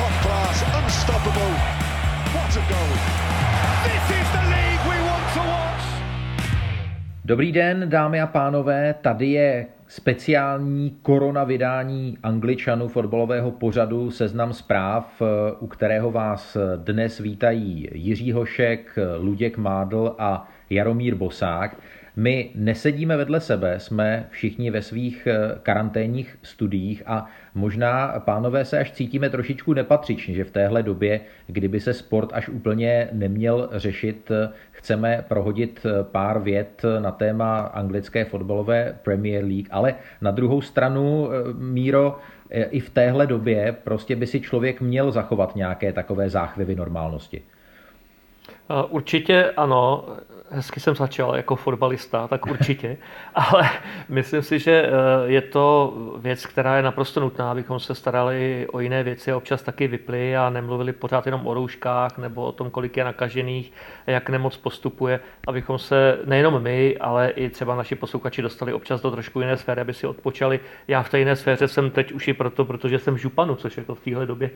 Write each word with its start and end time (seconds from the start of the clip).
top 0.00 0.14
class, 0.22 0.56
unstoppable. 0.82 1.52
What 2.34 2.56
a 2.56 2.62
goal! 2.72 2.92
This 3.84 4.04
is 4.20 4.26
the 4.36 4.44
league 4.54 4.84
we 4.90 4.98
want 5.08 5.26
to 5.34 5.40
watch. 5.40 5.84
Dobrý 7.24 7.52
den, 7.52 7.84
dámy 7.88 8.20
a 8.20 8.26
pánové, 8.26 8.94
tady 9.00 9.26
je 9.26 9.66
speciální 9.88 10.90
korona 11.02 11.44
vydání 11.44 12.18
angličanů 12.22 12.88
fotbalového 12.88 13.50
pořadu 13.50 14.10
Seznam 14.10 14.52
zpráv, 14.52 15.22
u 15.60 15.66
kterého 15.66 16.10
vás 16.10 16.56
dnes 16.76 17.18
vítají 17.18 17.88
Jiří 17.92 18.32
Hošek, 18.32 18.98
Luděk 19.18 19.58
Mádl 19.58 20.14
a 20.18 20.48
Jaromír 20.70 21.14
Bosák. 21.14 21.76
My 22.16 22.50
nesedíme 22.54 23.16
vedle 23.16 23.40
sebe, 23.40 23.80
jsme 23.80 24.26
všichni 24.30 24.70
ve 24.70 24.82
svých 24.82 25.28
karanténních 25.62 26.38
studiích 26.42 27.02
a 27.06 27.26
možná, 27.54 28.14
pánové, 28.18 28.64
se 28.64 28.78
až 28.78 28.92
cítíme 28.92 29.30
trošičku 29.30 29.72
nepatřičně, 29.72 30.34
že 30.34 30.44
v 30.44 30.50
téhle 30.50 30.82
době, 30.82 31.20
kdyby 31.46 31.80
se 31.80 31.94
sport 31.94 32.30
až 32.32 32.48
úplně 32.48 33.08
neměl 33.12 33.68
řešit, 33.72 34.30
eh, 34.30 34.52
chceme 34.70 35.24
prohodit 35.28 35.86
eh, 35.86 36.04
pár 36.04 36.40
vět 36.40 36.82
na 36.98 37.10
téma 37.10 37.60
anglické 37.60 38.24
fotbalové 38.24 38.98
Premier 39.02 39.44
League, 39.44 39.68
ale 39.70 39.94
na 40.20 40.30
druhou 40.30 40.60
stranu, 40.60 41.28
Míro, 41.58 42.18
i 42.50 42.80
v 42.80 42.90
téhle 42.90 43.26
době 43.26 43.76
prostě 43.84 44.16
by 44.16 44.26
si 44.26 44.40
člověk 44.40 44.80
měl 44.80 45.12
zachovat 45.12 45.56
nějaké 45.56 45.92
takové 45.92 46.30
záchvěvy 46.30 46.74
normálnosti. 46.74 47.42
Určitě 48.90 49.50
ano 49.56 50.04
hezky 50.50 50.80
jsem 50.80 50.94
začal 50.94 51.36
jako 51.36 51.56
fotbalista, 51.56 52.28
tak 52.28 52.46
určitě, 52.46 52.96
ale 53.34 53.68
myslím 54.08 54.42
si, 54.42 54.58
že 54.58 54.72
eh, 54.86 54.90
je 55.24 55.40
to 55.40 55.94
věc, 56.18 56.46
která 56.46 56.76
je 56.76 56.82
naprosto 56.82 57.20
nutná, 57.20 57.50
abychom 57.50 57.80
se 57.80 57.94
starali 57.94 58.66
o 58.72 58.80
jiné 58.80 59.02
věci 59.02 59.32
a 59.32 59.36
občas 59.36 59.62
taky 59.62 59.88
vypli 59.88 60.36
a 60.36 60.50
nemluvili 60.50 60.92
pořád 60.92 61.26
jenom 61.26 61.46
o 61.46 61.54
rouškách 61.54 62.18
nebo 62.18 62.44
o 62.44 62.52
tom, 62.52 62.70
kolik 62.70 62.96
je 62.96 63.04
nakažených, 63.04 63.72
jak 64.06 64.30
nemoc 64.30 64.56
postupuje, 64.56 65.20
abychom 65.46 65.78
se 65.78 66.18
nejenom 66.24 66.62
my, 66.62 66.96
ale 66.98 67.30
i 67.30 67.48
třeba 67.48 67.76
naši 67.76 67.94
posluchači 67.94 68.42
dostali 68.42 68.72
občas 68.72 69.00
do 69.00 69.10
trošku 69.10 69.40
jiné 69.40 69.56
sféry, 69.56 69.80
aby 69.80 69.94
si 69.94 70.06
odpočali. 70.06 70.60
Já 70.88 71.02
v 71.02 71.10
té 71.10 71.18
jiné 71.18 71.36
sféře 71.36 71.68
jsem 71.68 71.90
teď 71.90 72.12
už 72.12 72.28
i 72.28 72.32
proto, 72.32 72.64
protože 72.64 72.98
jsem 72.98 73.18
županu, 73.18 73.54
což 73.54 73.76
jako 73.76 73.94
v 73.94 74.00
téhle 74.00 74.26
době 74.26 74.50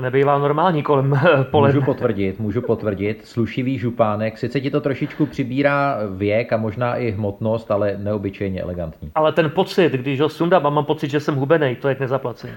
nebývá 0.00 0.38
normální 0.38 0.82
kolem 0.82 1.20
pole. 1.50 1.68
Můžu 1.68 1.82
potvrdit, 1.82 2.40
můžu 2.40 2.62
potvrdit, 2.62 3.26
slušivý 3.36 3.78
župánek, 3.78 4.38
sice 4.38 4.60
ti 4.60 4.70
to 4.70 4.80
trošičku 4.80 5.26
přibírá 5.26 5.98
věk 6.16 6.52
a 6.52 6.56
možná 6.56 6.96
i 6.96 7.10
hmotnost, 7.10 7.70
ale 7.70 7.96
neobyčejně 7.98 8.62
elegantní. 8.62 9.10
Ale 9.14 9.32
ten 9.32 9.50
pocit, 9.50 9.92
když 9.92 10.20
ho 10.20 10.28
sundám 10.28 10.66
a 10.66 10.70
mám 10.70 10.84
pocit, 10.84 11.10
že 11.10 11.20
jsem 11.20 11.34
hubený, 11.34 11.76
to 11.76 11.88
je 11.88 11.96
nezaplacení. 12.00 12.54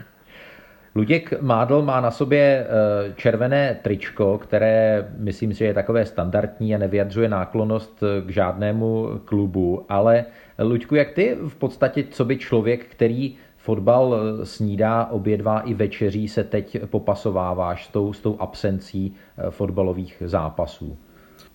Luděk 0.95 1.41
Mádl 1.41 1.81
má 1.81 2.01
na 2.01 2.11
sobě 2.11 2.39
eh, 2.39 3.13
červené 3.15 3.79
tričko, 3.81 4.37
které 4.37 5.07
myslím 5.17 5.53
si, 5.53 5.59
že 5.59 5.65
je 5.65 5.73
takové 5.73 6.05
standardní 6.05 6.75
a 6.75 6.77
nevyjadřuje 6.77 7.29
náklonost 7.29 8.03
k 8.25 8.29
žádnému 8.29 9.19
klubu, 9.25 9.85
ale 9.89 10.25
Luďku, 10.59 10.95
jak 10.95 11.11
ty 11.11 11.37
v 11.47 11.55
podstatě, 11.55 12.03
co 12.03 12.25
by 12.25 12.37
člověk, 12.37 12.85
který 12.85 13.35
fotbal 13.59 14.15
eh, 14.15 14.45
snídá, 14.45 15.05
obědvá 15.05 15.59
i 15.59 15.73
večeří, 15.73 16.27
se 16.27 16.43
teď 16.43 16.77
popasováváš 16.85 17.85
s 17.85 17.87
tou, 17.87 18.13
s 18.13 18.19
tou 18.19 18.37
absencí 18.39 19.13
eh, 19.37 19.51
fotbalových 19.51 20.23
zápasů? 20.25 20.97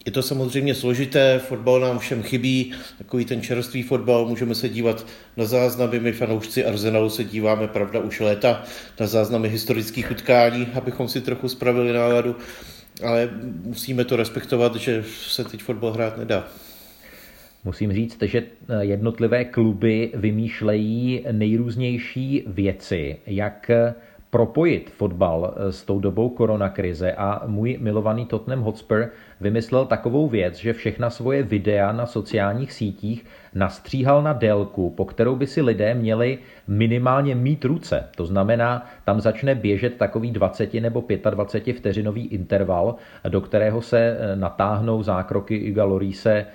Je 0.07 0.13
to 0.13 0.23
samozřejmě 0.23 0.75
složité, 0.75 1.39
fotbal 1.39 1.81
nám 1.81 1.99
všem 1.99 2.23
chybí, 2.23 2.73
takový 2.99 3.25
ten 3.25 3.43
čerstvý 3.43 3.83
fotbal, 3.83 4.27
můžeme 4.27 4.55
se 4.55 4.69
dívat 4.69 5.07
na 5.37 5.45
záznamy, 5.45 6.01
my 6.01 6.13
fanoušci 6.13 6.65
Arsenalu 6.65 7.11
se 7.11 7.25
díváme, 7.25 7.69
pravda, 7.69 8.01
už 8.01 8.21
léta 8.21 8.63
na 9.01 9.07
záznamy 9.07 9.49
historických 9.49 10.11
utkání, 10.11 10.69
abychom 10.75 11.09
si 11.09 11.21
trochu 11.21 11.49
spravili 11.49 11.93
náladu, 11.93 12.37
ale 13.05 13.31
musíme 13.63 14.05
to 14.05 14.17
respektovat, 14.17 14.77
že 14.77 15.05
se 15.29 15.45
teď 15.45 15.63
fotbal 15.63 15.93
hrát 15.93 16.19
nedá. 16.19 16.49
Musím 17.65 17.93
říct, 17.93 18.23
že 18.23 18.43
jednotlivé 18.81 19.45
kluby 19.45 20.11
vymýšlejí 20.15 21.25
nejrůznější 21.33 22.45
věci, 22.47 23.17
jak 23.27 23.71
propojit 24.31 24.91
fotbal 24.91 25.55
s 25.71 25.85
tou 25.85 26.01
dobou 26.01 26.29
koronakrize. 26.29 27.13
A 27.13 27.47
můj 27.47 27.79
milovaný 27.81 28.27
Tottenham 28.27 28.65
Hotspur 28.65 29.07
vymyslel 29.41 29.87
takovou 29.87 30.29
věc, 30.29 30.57
že 30.57 30.73
všechna 30.73 31.11
svoje 31.11 31.43
videa 31.43 31.93
na 31.93 32.07
sociálních 32.07 32.73
sítích 32.73 33.25
nastříhal 33.55 34.23
na 34.23 34.33
délku, 34.33 34.91
po 34.91 35.05
kterou 35.05 35.37
by 35.37 35.47
si 35.47 35.63
lidé 35.63 35.95
měli 35.95 36.39
minimálně 36.69 37.35
mít 37.35 37.65
ruce. 37.65 38.09
To 38.17 38.27
znamená, 38.27 38.87
tam 39.05 39.21
začne 39.21 39.55
běžet 39.55 39.97
takový 39.97 40.31
20 40.31 40.75
nebo 40.75 41.05
25 41.31 41.77
vteřinový 41.77 42.27
interval, 42.27 42.95
do 43.29 43.41
kterého 43.41 43.83
se 43.83 43.99
eh, 43.99 44.37
natáhnou 44.37 45.03
zákroky 45.03 45.57
Iga 45.57 45.85
Lorise 45.85 46.33
eh, 46.33 46.47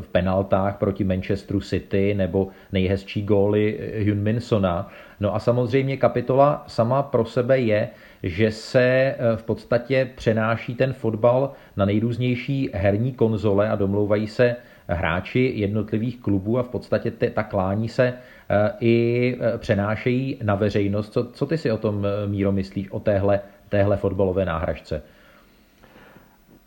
v 0.00 0.08
penaltách 0.08 0.76
proti 0.76 1.04
Manchesteru 1.04 1.60
City 1.60 2.14
nebo 2.14 2.48
nejhezčí 2.72 3.22
góly 3.22 3.78
Hyun 3.94 4.18
Minsona. 4.18 4.88
No 5.20 5.34
a 5.34 5.38
samozřejmě 5.38 5.96
kapitola 5.96 6.64
sama 6.66 7.02
pro 7.02 7.24
sebe 7.24 7.58
je, 7.58 7.88
že 8.22 8.50
se 8.50 8.82
eh, 8.82 9.16
v 9.36 9.42
podstatě 9.42 10.10
přenáší 10.14 10.74
ten 10.74 10.92
fotbal 10.92 11.52
na 11.76 11.84
nejrůznější 11.84 12.70
herní 12.72 13.12
konzole 13.12 13.68
a 13.70 13.76
domlouvají 13.76 14.26
se 14.26 14.56
hráči 14.90 15.52
jednotlivých 15.54 16.20
klubů 16.20 16.58
a 16.58 16.62
v 16.62 16.68
podstatě 16.68 17.10
ta 17.10 17.42
klání 17.42 17.88
se 17.88 18.04
eh, 18.50 18.72
i 18.80 19.36
eh, 19.40 19.58
přenášejí 19.58 20.38
na 20.42 20.54
veřejnost. 20.54 21.12
Co, 21.12 21.24
co 21.24 21.46
ty 21.46 21.58
si 21.58 21.70
o 21.70 21.76
tom, 21.76 22.06
Míro, 22.26 22.52
myslíš 22.52 22.90
o 22.90 23.00
téhle, 23.00 23.40
téhle 23.68 23.96
fotbalové 23.96 24.44
náhražce? 24.44 25.02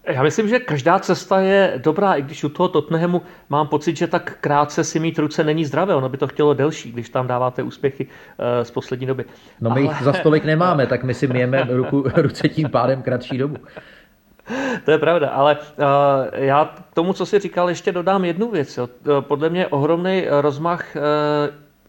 Já 0.07 0.23
myslím, 0.23 0.47
že 0.47 0.59
každá 0.59 0.99
cesta 0.99 1.39
je 1.39 1.73
dobrá, 1.83 2.13
i 2.13 2.21
když 2.21 2.43
u 2.43 2.49
toho 2.49 2.69
Tottenhamu 2.69 3.21
mám 3.49 3.67
pocit, 3.67 3.97
že 3.97 4.07
tak 4.07 4.37
krátce 4.41 4.83
si 4.83 4.99
mít 4.99 5.19
ruce 5.19 5.43
není 5.43 5.65
zdravé, 5.65 5.95
ono 5.95 6.09
by 6.09 6.17
to 6.17 6.27
chtělo 6.27 6.53
delší, 6.53 6.91
když 6.91 7.09
tam 7.09 7.27
dáváte 7.27 7.63
úspěchy 7.63 8.07
z 8.63 8.71
poslední 8.71 9.07
doby. 9.07 9.25
No 9.61 9.69
my 9.69 9.81
Ale... 9.81 9.81
jich 9.81 10.03
za 10.03 10.13
stolik 10.13 10.45
nemáme, 10.45 10.87
tak 10.87 11.03
my 11.03 11.13
si 11.13 11.27
mějeme 11.27 11.67
ruku, 11.69 12.03
ruce 12.15 12.49
tím 12.49 12.69
pádem 12.69 13.01
kratší 13.01 13.37
dobu. 13.37 13.57
To 14.85 14.91
je 14.91 14.97
pravda, 14.97 15.29
ale 15.29 15.57
uh, 15.57 15.85
já 16.31 16.65
k 16.65 16.95
tomu, 16.95 17.13
co 17.13 17.25
si 17.25 17.39
říkal, 17.39 17.69
ještě 17.69 17.91
dodám 17.91 18.25
jednu 18.25 18.51
věc. 18.51 18.77
Jo. 18.77 18.89
Podle 19.21 19.49
mě 19.49 19.67
ohromný 19.67 20.25
rozmach 20.29 20.95
uh, 20.95 21.01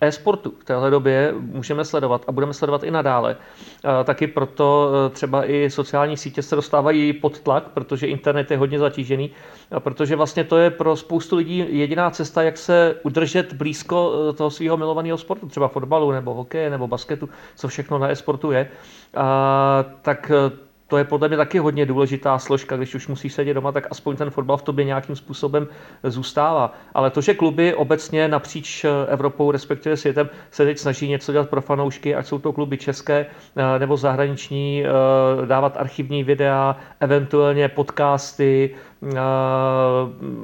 e-sportu 0.00 0.52
v 0.60 0.64
téhle 0.64 0.90
době 0.90 1.34
můžeme 1.40 1.84
sledovat 1.84 2.24
a 2.26 2.32
budeme 2.32 2.52
sledovat 2.52 2.84
i 2.84 2.90
nadále. 2.90 3.36
Taky 4.04 4.26
proto 4.26 4.90
třeba 5.10 5.50
i 5.50 5.70
sociální 5.70 6.16
sítě 6.16 6.42
se 6.42 6.56
dostávají 6.56 7.12
pod 7.12 7.40
tlak, 7.40 7.64
protože 7.64 8.06
internet 8.06 8.50
je 8.50 8.56
hodně 8.56 8.78
zatížený, 8.78 9.30
protože 9.78 10.16
vlastně 10.16 10.44
to 10.44 10.56
je 10.56 10.70
pro 10.70 10.96
spoustu 10.96 11.36
lidí 11.36 11.66
jediná 11.68 12.10
cesta, 12.10 12.42
jak 12.42 12.56
se 12.56 12.96
udržet 13.02 13.52
blízko 13.52 14.12
toho 14.32 14.50
svého 14.50 14.76
milovaného 14.76 15.18
sportu, 15.18 15.48
třeba 15.48 15.68
fotbalu 15.68 16.12
nebo 16.12 16.34
hokeje 16.34 16.70
nebo 16.70 16.88
basketu, 16.88 17.28
co 17.56 17.68
všechno 17.68 17.98
na 17.98 18.08
e-sportu 18.08 18.52
je. 18.52 18.68
A, 19.16 19.84
tak 20.02 20.32
to 20.88 20.96
je 20.98 21.04
podle 21.04 21.28
mě 21.28 21.36
taky 21.36 21.58
hodně 21.58 21.86
důležitá 21.86 22.38
složka, 22.38 22.76
když 22.76 22.94
už 22.94 23.08
musíš 23.08 23.32
sedět 23.32 23.54
doma, 23.54 23.72
tak 23.72 23.86
aspoň 23.90 24.16
ten 24.16 24.30
fotbal 24.30 24.56
v 24.56 24.62
tobě 24.62 24.84
nějakým 24.84 25.16
způsobem 25.16 25.68
zůstává. 26.02 26.72
Ale 26.94 27.10
to, 27.10 27.20
že 27.20 27.34
kluby 27.34 27.74
obecně 27.74 28.28
napříč 28.28 28.86
Evropou, 29.08 29.50
respektive 29.50 29.96
světem, 29.96 30.28
se 30.50 30.64
teď 30.64 30.78
snaží 30.78 31.08
něco 31.08 31.32
dělat 31.32 31.50
pro 31.50 31.60
fanoušky, 31.60 32.14
ať 32.14 32.26
jsou 32.26 32.38
to 32.38 32.52
kluby 32.52 32.78
české 32.78 33.26
eh, 33.56 33.78
nebo 33.78 33.96
zahraniční, 33.96 34.84
eh, 34.84 35.46
dávat 35.46 35.76
archivní 35.76 36.24
videa, 36.24 36.76
eventuálně 37.00 37.68
podcasty, 37.68 38.74
Eh, 38.93 38.93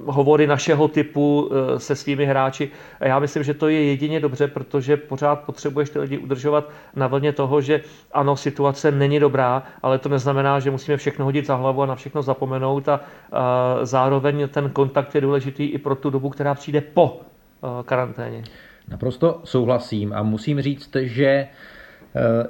hovory 0.06 0.46
našeho 0.46 0.88
typu 0.88 1.50
eh, 1.52 1.80
se 1.80 1.96
svými 1.96 2.26
hráči. 2.26 2.70
A 3.00 3.06
já 3.06 3.18
myslím, 3.18 3.42
že 3.42 3.54
to 3.54 3.68
je 3.68 3.84
jedině 3.84 4.20
dobře, 4.20 4.48
protože 4.48 4.96
pořád 4.96 5.40
potřebuješ 5.40 5.90
ty 5.90 5.98
lidi 5.98 6.18
udržovat 6.18 6.70
na 6.94 7.06
vlně 7.06 7.32
toho, 7.32 7.60
že 7.60 7.80
ano, 8.12 8.36
situace 8.36 8.90
není 8.90 9.20
dobrá, 9.20 9.62
ale 9.82 9.98
to 9.98 10.08
neznamená, 10.08 10.60
že 10.60 10.70
musíme 10.70 10.96
všechno 10.96 11.24
hodit 11.24 11.46
za 11.46 11.54
hlavu 11.54 11.82
a 11.82 11.86
na 11.86 11.94
všechno 11.94 12.22
zapomenout 12.22 12.88
a, 12.88 13.00
a 13.32 13.78
zároveň 13.82 14.48
ten 14.48 14.70
kontakt 14.70 15.14
je 15.14 15.20
důležitý 15.20 15.64
i 15.64 15.78
pro 15.78 15.94
tu 15.94 16.10
dobu, 16.10 16.28
která 16.28 16.54
přijde 16.54 16.80
po 16.80 17.20
eh, 17.20 17.66
karanténě. 17.84 18.44
Naprosto 18.88 19.40
souhlasím 19.44 20.12
a 20.12 20.22
musím 20.22 20.60
říct, 20.60 20.96
že 21.00 21.24
Eh, 21.34 21.48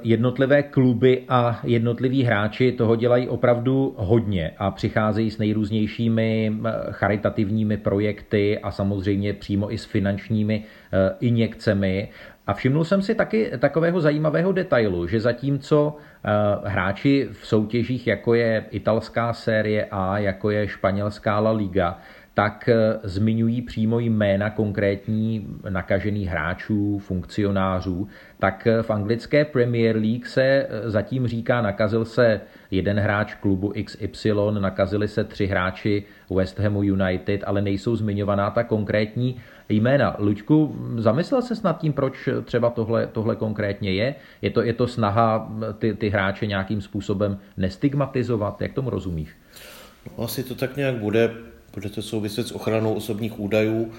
jednotlivé 0.01 0.63
kluby 0.63 1.23
a 1.29 1.59
jednotliví 1.63 2.23
hráči 2.23 2.71
toho 2.71 2.95
dělají 2.95 3.27
opravdu 3.27 3.93
hodně 3.97 4.51
a 4.57 4.71
přicházejí 4.71 5.31
s 5.31 5.37
nejrůznějšími 5.37 6.53
eh, 6.65 6.71
charitativními 6.91 7.77
projekty 7.77 8.59
a 8.59 8.71
samozřejmě 8.71 9.33
přímo 9.33 9.73
i 9.73 9.77
s 9.77 9.85
finančními 9.85 10.63
eh, 10.63 11.15
injekcemi. 11.19 12.09
A 12.47 12.53
všimnul 12.53 12.83
jsem 12.83 13.01
si 13.01 13.15
taky 13.15 13.51
takového 13.59 14.01
zajímavého 14.01 14.51
detailu, 14.51 15.07
že 15.07 15.19
zatímco 15.19 15.97
hráči 16.63 17.29
v 17.31 17.47
soutěžích, 17.47 18.07
jako 18.07 18.33
je 18.33 18.65
italská 18.71 19.33
série 19.33 19.87
A, 19.91 20.17
jako 20.17 20.49
je 20.49 20.67
španělská 20.67 21.39
La 21.39 21.51
Liga, 21.51 21.97
tak 22.33 22.69
eh, 22.69 22.99
zmiňují 23.03 23.61
přímo 23.61 23.99
jména 23.99 24.49
konkrétní 24.49 25.47
nakažených 25.69 26.27
hráčů, 26.27 26.99
funkcionářů, 26.99 28.07
tak 28.39 28.67
v 28.81 28.89
anglické 28.89 29.45
Premier 29.45 29.95
League 29.95 30.25
se 30.25 30.67
zatím 30.85 31.27
říká, 31.27 31.61
nakazil 31.61 32.05
se 32.05 32.41
jeden 32.71 32.99
hráč 32.99 33.33
klubu 33.33 33.73
XY, 33.85 34.31
nakazili 34.59 35.07
se 35.07 35.23
tři 35.23 35.45
hráči 35.45 36.03
West 36.35 36.59
Hamu 36.59 36.83
United, 36.83 37.43
ale 37.45 37.61
nejsou 37.61 37.95
zmiňovaná 37.95 38.49
ta 38.49 38.63
konkrétní 38.63 39.41
jména. 39.69 40.15
Luďku, 40.19 40.75
zamyslel 40.97 41.41
se 41.41 41.53
nad 41.63 41.79
tím, 41.79 41.93
proč 41.93 42.29
třeba 42.43 42.69
tohle, 42.69 43.07
tohle 43.07 43.35
konkrétně 43.35 43.93
je? 43.93 44.15
Je 44.41 44.49
to, 44.49 44.61
je 44.61 44.73
to 44.73 44.87
snaha 44.87 45.51
ty, 45.79 45.93
ty 45.93 46.09
hráče 46.09 46.45
nějakým 46.45 46.81
způsobem 46.81 47.39
nestigmatizovat? 47.57 48.61
Jak 48.61 48.73
tomu 48.73 48.89
rozumíš? 48.89 49.29
No, 50.17 50.23
asi 50.23 50.43
to 50.43 50.55
tak 50.55 50.77
nějak 50.77 50.95
bude. 50.95 51.50
Bude 51.73 51.89
to 51.89 52.01
souviset 52.01 52.47
s 52.47 52.51
ochranou 52.51 52.93
osobních 52.93 53.39
údajů. 53.39 53.91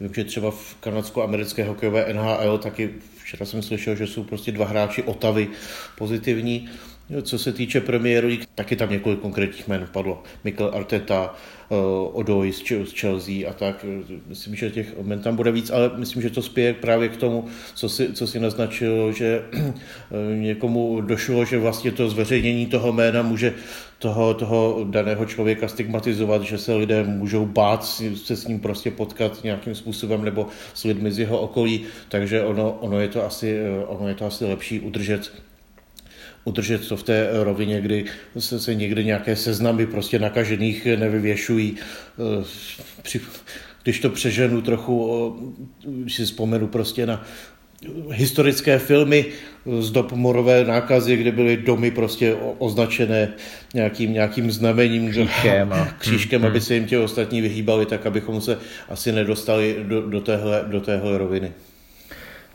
Vím, 0.00 0.14
že 0.14 0.24
třeba 0.24 0.50
v 0.50 0.76
kanadsko-americké 0.80 1.64
hokejové 1.64 2.12
NHL 2.12 2.58
taky 2.58 2.94
včera 3.24 3.46
jsem 3.46 3.62
slyšel, 3.62 3.96
že 3.96 4.06
jsou 4.06 4.24
prostě 4.24 4.52
dva 4.52 4.66
hráči 4.66 5.02
Otavy 5.02 5.48
pozitivní. 5.98 6.68
Co 7.22 7.38
se 7.38 7.52
týče 7.52 7.80
premiéru, 7.80 8.28
taky 8.54 8.76
tam 8.76 8.90
několik 8.90 9.20
konkrétních 9.20 9.68
jmen 9.68 9.88
padlo. 9.92 10.22
Mikel 10.44 10.70
Arteta, 10.74 11.34
eh, 11.70 11.74
Odoj 12.12 12.52
z 12.52 12.62
Chelsea 13.00 13.50
a 13.50 13.52
tak. 13.52 13.86
Myslím, 14.26 14.54
že 14.54 14.70
těch 14.70 14.94
jmen 15.02 15.20
tam 15.20 15.36
bude 15.36 15.52
víc, 15.52 15.70
ale 15.70 15.90
myslím, 15.96 16.22
že 16.22 16.30
to 16.30 16.42
spěje 16.42 16.74
právě 16.74 17.08
k 17.08 17.16
tomu, 17.16 17.44
co 17.74 17.88
si, 17.88 18.12
co 18.12 18.26
si 18.26 18.40
naznačil, 18.40 19.12
že 19.12 19.42
eh, 19.52 20.36
někomu 20.36 21.00
došlo, 21.00 21.44
že 21.44 21.58
vlastně 21.58 21.92
to 21.92 22.08
zveřejnění 22.08 22.66
toho 22.66 22.92
jména 22.92 23.22
může 23.22 23.54
toho, 23.98 24.34
toho 24.34 24.86
daného 24.90 25.26
člověka 25.26 25.68
stigmatizovat, 25.68 26.42
že 26.42 26.58
se 26.58 26.74
lidé 26.74 27.04
můžou 27.04 27.46
bát 27.46 27.84
se 28.14 28.36
s 28.36 28.46
ním 28.46 28.60
prostě 28.60 28.90
potkat 28.90 29.44
nějakým 29.44 29.74
způsobem 29.74 30.24
nebo 30.24 30.46
s 30.74 30.84
lidmi 30.84 31.12
z 31.12 31.18
jeho 31.18 31.40
okolí, 31.40 31.84
takže 32.08 32.42
ono, 32.42 32.72
ono, 32.72 33.00
je, 33.00 33.08
to 33.08 33.24
asi, 33.24 33.58
eh, 33.58 33.84
ono 33.84 34.08
je 34.08 34.14
to 34.14 34.26
asi 34.26 34.44
lepší 34.44 34.80
udržet 34.80 35.32
udržet 36.44 36.88
to 36.88 36.96
v 36.96 37.02
té 37.02 37.28
rovině, 37.32 37.80
kdy 37.80 38.04
se, 38.38 38.60
se 38.60 38.74
někdy 38.74 39.04
nějaké 39.04 39.36
seznamy 39.36 39.86
prostě 39.86 40.18
nakažených 40.18 40.86
nevyvěšují. 40.86 41.76
Eh, 42.40 42.44
když 43.82 44.00
to 44.00 44.10
přeženu 44.10 44.60
trochu, 44.60 45.36
když 45.84 46.14
si 46.14 46.24
vzpomenu 46.24 46.66
prostě 46.66 47.06
na 47.06 47.24
historické 48.12 48.78
filmy 48.78 49.24
z 49.80 49.90
dob 49.90 50.12
morové 50.12 50.64
nákazy, 50.64 51.16
kde 51.16 51.32
byly 51.32 51.56
domy 51.56 51.90
prostě 51.90 52.34
označené 52.58 53.28
nějakým, 53.74 54.12
nějakým 54.12 54.50
znamením, 54.50 55.10
křížkem, 55.10 55.72
a... 55.72 55.84
křížkem 55.98 56.40
hmm, 56.40 56.50
aby 56.50 56.60
se 56.60 56.74
jim 56.74 56.86
ti 56.86 56.96
ostatní 56.96 57.40
vyhýbali, 57.40 57.86
tak 57.86 58.06
abychom 58.06 58.40
se 58.40 58.58
asi 58.88 59.12
nedostali 59.12 59.76
do, 59.82 60.02
do, 60.02 60.20
téhle, 60.20 60.64
do 60.66 60.80
téhle 60.80 61.18
roviny. 61.18 61.52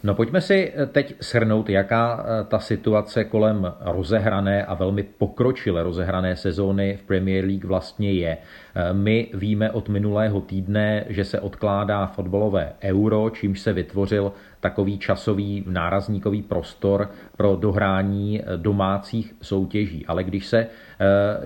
No 0.06 0.16
pojďme 0.16 0.42
si 0.42 0.72
eh, 0.76 0.86
teď 0.86 1.16
shrnout, 1.22 1.70
jaká 1.70 2.26
eh, 2.26 2.44
ta 2.44 2.60
situace 2.60 3.24
kolem 3.24 3.74
rozehrané 3.82 4.66
a 4.66 4.74
velmi 4.74 5.04
pokročile 5.04 5.84
rozehrané 5.84 6.36
sezóny 6.36 6.98
v 6.98 7.04
Premier 7.04 7.46
League 7.46 7.66
vlastně 7.66 8.14
je. 8.14 8.38
Eh, 8.38 8.94
my 8.94 9.28
víme 9.34 9.72
od 9.72 9.90
minulého 9.90 10.42
týdne, 10.42 11.06
že 11.10 11.26
se 11.26 11.40
odkládá 11.40 12.06
fotbalové 12.06 12.74
euro, 12.82 13.30
čímž 13.30 13.60
se 13.60 13.74
vytvořil 13.74 14.32
takový 14.66 14.98
časový 14.98 15.64
nárazníkový 15.68 16.42
prostor 16.42 17.10
pro 17.38 17.56
dohrání 17.56 18.42
domácích 18.58 19.36
soutěží. 19.42 20.06
Ale 20.06 20.24
když 20.24 20.46
se, 20.46 20.68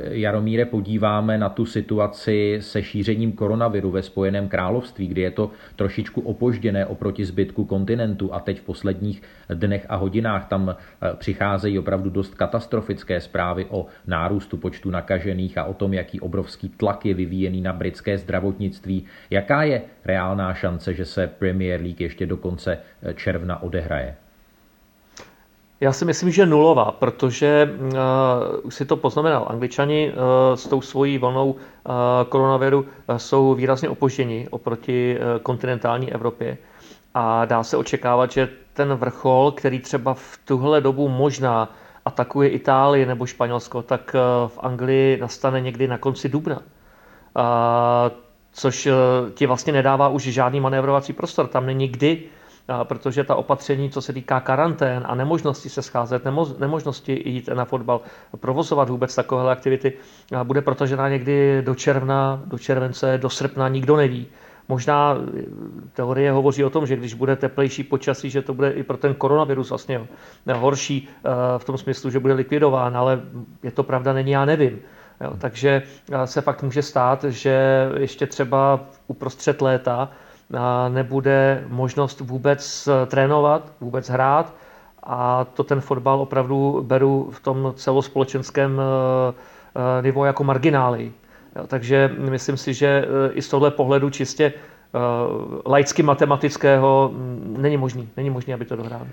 Jaromíre, 0.10 0.66
podíváme 0.66 1.38
na 1.38 1.50
tu 1.50 1.66
situaci 1.66 2.58
se 2.62 2.84
šířením 2.84 3.32
koronaviru 3.32 3.92
ve 3.92 4.04
Spojeném 4.04 4.48
království, 4.48 5.08
kdy 5.08 5.22
je 5.22 5.32
to 5.32 5.52
trošičku 5.76 6.22
opožděné 6.22 6.86
oproti 6.86 7.26
zbytku 7.26 7.66
kontinentu 7.66 8.34
a 8.34 8.40
teď 8.40 8.60
v 8.60 8.64
posledních 8.64 9.22
dnech 9.54 9.86
a 9.90 9.96
hodinách 9.96 10.48
tam 10.48 10.70
eh, 10.70 11.14
přicházejí 11.18 11.80
opravdu 11.80 12.10
dost 12.10 12.36
katastrofické 12.36 13.22
zprávy 13.22 13.66
o 13.70 13.86
nárůstu 14.08 14.58
počtu 14.58 14.90
nakažených 14.90 15.58
a 15.58 15.64
o 15.64 15.74
tom, 15.74 15.94
jaký 15.94 16.20
obrovský 16.20 16.70
tlak 16.70 17.06
je 17.06 17.14
vyvíjený 17.14 17.62
na 17.62 17.74
britské 17.74 18.18
zdravotnictví. 18.18 19.06
Jaká 19.30 19.64
je 19.64 19.82
reálná 20.10 20.54
šance, 20.54 20.94
že 20.94 21.06
se 21.06 21.28
Premier 21.28 21.82
League 21.82 22.02
ještě 22.02 22.26
do 22.26 22.38
konce 22.38 22.78
eh, 22.78 23.14
června 23.14 23.64
odehraje? 23.64 24.16
Já 25.82 25.92
si 25.94 26.06
myslím, 26.06 26.32
že 26.32 26.46
nulová, 26.46 26.92
protože 26.92 27.70
uh, 27.80 27.90
už 28.64 28.76
si 28.76 28.86
to 28.86 28.98
poznamenal. 28.98 29.48
Angličani 29.50 30.12
uh, 30.12 30.16
s 30.56 30.68
tou 30.68 30.82
svojí 30.82 31.18
vlnou 31.18 31.52
uh, 31.52 31.60
koronaviru 32.30 32.80
uh, 32.80 33.18
jsou 33.18 33.54
výrazně 33.56 33.90
opožděni 33.90 34.48
oproti 34.52 35.18
uh, 35.18 35.40
kontinentální 35.40 36.14
Evropě. 36.14 36.58
A 37.14 37.46
dá 37.46 37.64
se 37.64 37.78
očekávat, 37.78 38.32
že 38.32 38.50
ten 38.74 38.94
vrchol, 38.94 39.52
který 39.52 39.80
třeba 39.80 40.14
v 40.14 40.40
tuhle 40.46 40.82
dobu 40.82 41.10
možná 41.10 41.72
atakuje 42.06 42.50
Itálii 42.50 43.06
nebo 43.06 43.26
Španělsko, 43.26 43.82
tak 43.82 44.16
v 44.48 44.60
Anglii 44.60 45.18
nastane 45.18 45.62
někdy 45.62 45.88
na 45.88 45.98
konci 45.98 46.30
dubna. 46.30 46.60
Uh, 46.60 48.29
což 48.52 48.86
uh, 48.86 48.94
ti 49.34 49.46
vlastně 49.46 49.74
nedává 49.74 50.08
už 50.08 50.24
žádný 50.24 50.60
manévrovací 50.60 51.14
prostor. 51.14 51.48
Tam 51.48 51.66
není 51.66 51.88
kdy 51.88 52.24
protože 52.84 53.24
ta 53.24 53.36
opatření, 53.36 53.90
co 53.90 54.02
se 54.02 54.14
týká 54.14 54.40
karantén 54.40 55.04
a 55.06 55.16
nemožnosti 55.16 55.70
se 55.70 55.82
scházet, 55.82 56.24
nemožnosti 56.60 57.24
jít 57.26 57.48
na 57.48 57.66
fotbal, 57.66 58.02
provozovat 58.40 58.90
vůbec 58.90 59.16
takovéhle 59.16 59.52
aktivity, 59.52 59.94
bude 60.44 60.62
protažena 60.62 61.10
někdy 61.10 61.62
do 61.62 61.76
června, 61.76 62.42
do 62.46 62.58
července, 62.58 63.18
do 63.18 63.30
srpna, 63.30 63.68
nikdo 63.68 63.96
neví. 63.98 64.28
Možná 64.68 65.18
teorie 65.94 66.32
hovoří 66.32 66.64
o 66.64 66.70
tom, 66.70 66.86
že 66.86 66.96
když 66.96 67.14
bude 67.14 67.36
teplejší 67.36 67.84
počasí, 67.84 68.30
že 68.30 68.42
to 68.42 68.54
bude 68.54 68.72
i 68.72 68.84
pro 68.84 68.98
ten 68.98 69.14
koronavirus 69.14 69.70
vlastně 69.70 70.08
horší 70.54 71.08
v 71.58 71.66
tom 71.66 71.78
smyslu, 71.78 72.10
že 72.10 72.20
bude 72.20 72.34
likvidován, 72.34 72.98
ale 72.98 73.22
je 73.64 73.72
to 73.72 73.84
pravda, 73.84 74.14
není, 74.14 74.32
já 74.32 74.46
nevím. 74.46 74.80
Jo, 75.22 75.34
takže 75.38 75.84
e, 76.12 76.28
se 76.28 76.42
fakt 76.42 76.64
může 76.64 76.82
stát, 76.82 77.24
že 77.24 77.88
ještě 77.98 78.28
třeba 78.28 78.80
uprostřed 79.08 79.62
léta 79.62 80.10
nebude 80.90 81.64
možnost 81.68 82.20
vůbec 82.20 82.88
eh, 82.88 83.06
trénovat, 83.06 83.72
vůbec 83.82 84.10
hrát 84.10 84.54
a 85.04 85.46
to 85.46 85.64
ten 85.64 85.82
fotbal 85.82 86.22
opravdu 86.22 86.84
beru 86.88 87.30
v 87.32 87.40
tom 87.40 87.74
celospolečenském 87.76 88.82
eh, 88.82 89.34
eh, 90.00 90.04
nivu 90.04 90.26
jako 90.26 90.44
marginály. 90.44 91.12
Takže 91.68 92.16
myslím 92.18 92.58
si, 92.58 92.74
že 92.74 93.06
i 93.32 93.42
z 93.42 93.50
tohle 93.50 93.72
pohledu 93.72 94.10
čistě 94.10 94.54
laicky 95.66 96.04
matematického 96.04 97.12
mm, 97.14 97.56
není 97.60 97.78
možný, 97.78 98.10
není 98.18 98.30
možný, 98.30 98.54
aby 98.54 98.66
to 98.66 98.76
dohrál. 98.76 99.08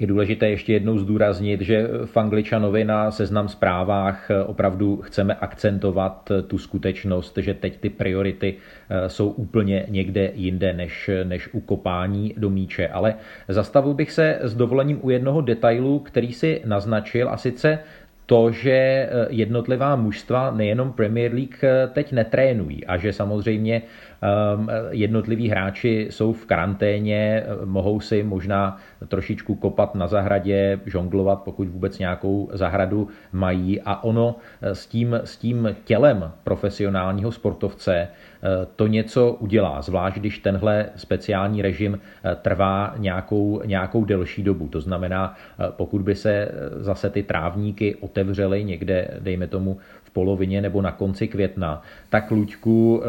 Je 0.00 0.06
důležité 0.06 0.50
ještě 0.50 0.72
jednou 0.72 0.98
zdůraznit, 0.98 1.60
že 1.60 1.88
v 2.04 2.16
Angličanovi 2.16 2.84
na 2.84 3.10
seznam 3.10 3.48
zprávách 3.48 4.30
opravdu 4.46 4.96
chceme 4.96 5.34
akcentovat 5.34 6.32
tu 6.46 6.58
skutečnost, 6.58 7.38
že 7.38 7.54
teď 7.54 7.80
ty 7.80 7.90
priority 7.90 8.54
eh, 8.90 9.08
jsou 9.08 9.28
úplně 9.28 9.86
někde 9.88 10.30
jinde 10.34 10.72
než, 10.72 11.10
než 11.24 11.48
u 11.52 11.60
kopání 11.60 12.34
do 12.36 12.50
míče. 12.50 12.88
Ale 12.88 13.14
zastavil 13.48 13.94
bych 13.94 14.12
se 14.12 14.38
s 14.42 14.56
dovolením 14.56 14.98
u 15.02 15.10
jednoho 15.10 15.40
detailu, 15.40 15.98
který 15.98 16.32
si 16.32 16.60
naznačil, 16.64 17.28
a 17.28 17.36
sice 17.36 17.78
to, 18.30 18.50
že 18.50 18.70
eh, 18.70 19.08
jednotlivá 19.30 19.96
mužstva 19.96 20.50
nejenom 20.50 20.92
Premier 20.92 21.34
League 21.34 21.58
eh, 21.62 21.90
teď 21.92 22.12
netrénují 22.12 22.86
a 22.86 22.96
že 22.96 23.12
samozřejmě 23.12 23.82
jednotliví 24.90 25.48
hráči 25.48 26.08
jsou 26.10 26.32
v 26.32 26.46
karanténě, 26.46 27.42
eh, 27.44 27.66
mohou 27.66 28.00
si 28.00 28.22
možná 28.22 28.76
trošičku 29.08 29.54
kopat 29.54 29.94
na 29.94 30.06
zahradě, 30.06 30.80
žonglovat, 30.86 31.42
pokud 31.42 31.68
vůbec 31.68 31.98
nějakou 31.98 32.48
zahradu 32.52 33.08
mají 33.32 33.80
a 33.80 34.04
ono 34.04 34.36
s 34.62 34.86
tím, 34.86 35.14
s 35.24 35.36
tím 35.36 35.76
tělem 35.84 36.30
profesionálního 36.44 37.32
sportovce 37.32 38.08
to 38.76 38.86
něco 38.86 39.32
udělá, 39.32 39.82
zvlášť 39.82 40.16
když 40.16 40.38
tenhle 40.38 40.86
speciální 40.96 41.62
režim 41.62 41.98
trvá 42.42 42.94
nějakou, 42.98 43.62
nějakou 43.64 44.04
delší 44.04 44.42
dobu. 44.42 44.68
To 44.68 44.80
znamená, 44.80 45.34
pokud 45.70 46.02
by 46.02 46.14
se 46.14 46.48
zase 46.76 47.10
ty 47.10 47.22
trávníky 47.22 47.94
otevřely, 47.94 48.64
někde, 48.64 49.18
dejme 49.20 49.46
tomu, 49.46 49.78
v 50.10 50.12
polovině 50.12 50.60
nebo 50.60 50.82
na 50.82 50.92
konci 50.92 51.28
května, 51.28 51.82
tak 52.08 52.30
Luďku 52.30 53.02
eh, 53.02 53.06